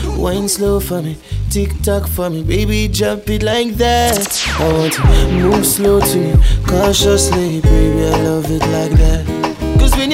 [0.00, 1.18] You wine slow for me,
[1.50, 4.16] tick tock for me, baby jump it like that.
[4.56, 6.32] I want you to move slow to me,
[6.66, 9.53] cautiously, baby I love it like that.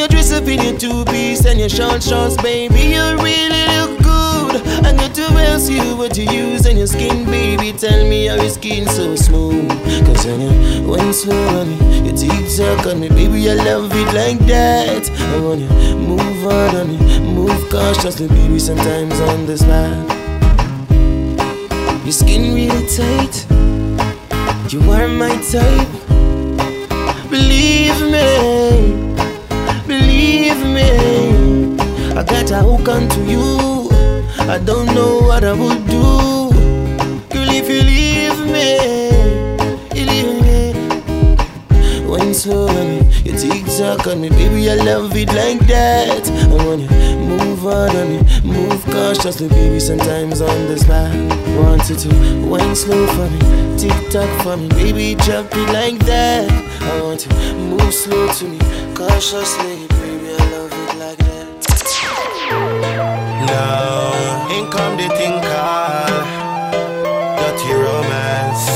[0.01, 3.99] You dress up in your two piece and your short shorts, baby you really look
[4.03, 4.57] good.
[4.87, 7.77] I got to ask you what you use on your skin, baby.
[7.77, 9.69] Tell me how your skin so smooth.
[10.07, 13.91] Cause when you wine slow on me, you tick tock on me, baby I love
[13.93, 15.11] it like that.
[15.11, 18.59] I want you move hard on me, move cautiously, baby.
[18.59, 20.17] Sometimes on the spot.
[22.07, 23.47] Your skin really tight.
[24.73, 25.89] You are my type.
[27.29, 27.90] Believe
[32.21, 33.89] I got a hook onto you.
[34.41, 36.51] I don't know what I would do.
[37.33, 38.77] Girl, if you leave me,
[39.97, 42.07] you leave me.
[42.07, 44.69] Wine slow on you tick tock on me, baby.
[44.69, 46.29] I love it like that.
[46.31, 46.91] I want you
[47.25, 49.81] move hard on me, move cautiously, baby.
[49.81, 51.11] Sometimes on the spot,
[51.57, 55.15] want you to wine slow for me, tick tock for me, baby.
[55.23, 56.51] Jump it like that.
[56.83, 58.59] I want you move slow to me,
[58.95, 59.89] cautiously,
[65.17, 66.27] thing called
[67.39, 68.67] Dirty Romance.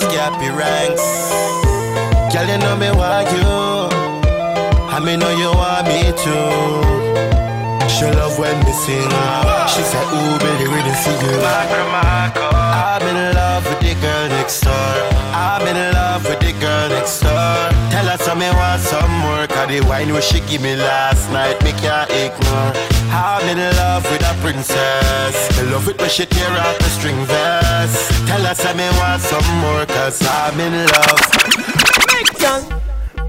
[0.00, 1.06] Scrappy ranks.
[2.32, 4.04] Girl, you know me want you.
[4.94, 6.94] I me know you want me too.
[7.94, 9.10] She love when me sing.
[9.72, 11.38] She said, Ooh, baby, ready for you.
[11.42, 14.94] I'm in love with the girl next door.
[15.32, 17.56] I'm in love with the girl next door.
[17.90, 19.46] Tell her some me want some more.
[19.46, 22.72] Cause the wine where she give me last night, me can't ignore.
[23.10, 25.34] I'm in love with a princess.
[25.58, 28.12] I love it when she tear out the string vest.
[28.28, 29.86] Tell her some me want some more.
[29.86, 31.20] Cause I'm in love.
[32.12, 32.62] Big John,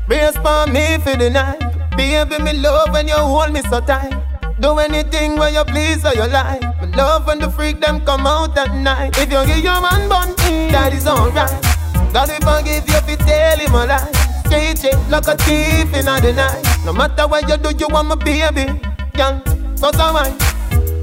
[0.07, 1.61] brace for me for the night.
[1.95, 4.13] Baby, me love when you hold me so tight.
[4.59, 6.61] Do anything where you please or you like.
[6.81, 9.17] Me love when the freak them come out at night.
[9.17, 11.74] If you give your man bun, mm, that is alright.
[12.15, 14.11] God will forgive you if tell him a lie.
[14.47, 16.63] Straight shit like a thief in the night.
[16.85, 18.71] No matter what you do, you want my baby.
[19.17, 19.41] Young,
[19.75, 20.37] cause I wine,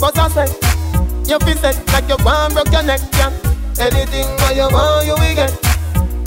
[0.00, 0.48] cause I say.
[1.28, 3.34] You feel set like you want broke your neck, young.
[3.76, 5.52] Anything where you want, you will get.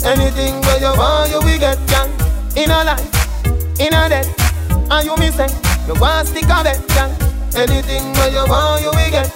[0.06, 2.06] Anything where you want, you will get, young.
[2.54, 4.30] In a life, in a death,
[4.70, 5.50] and you me say,
[5.90, 7.10] you want stick of it, young.
[7.58, 9.34] Anything where you want, you will get.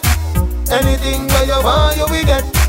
[0.71, 2.60] Anything where you want, you will get.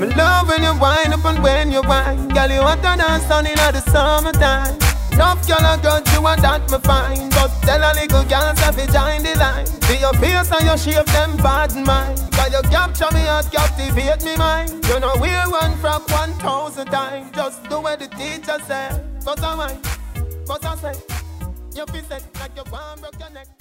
[0.00, 2.28] Me love when you wind up and when you whine.
[2.28, 4.74] Girl, you to dance down in the summertime.
[5.12, 7.28] Enough girl I got you and that me fine.
[7.28, 9.66] But tell a little girl to be join the line.
[9.66, 12.16] See your face and your shape them bad mind.
[12.32, 14.70] Cause you capture me and captivate me mind.
[14.88, 17.30] You know wear one frock one thousand times.
[17.32, 19.04] Just do what the teacher said.
[19.22, 19.84] Cause I mind,
[20.46, 20.98] cause I say
[21.76, 23.59] You feel set like you want broke your neck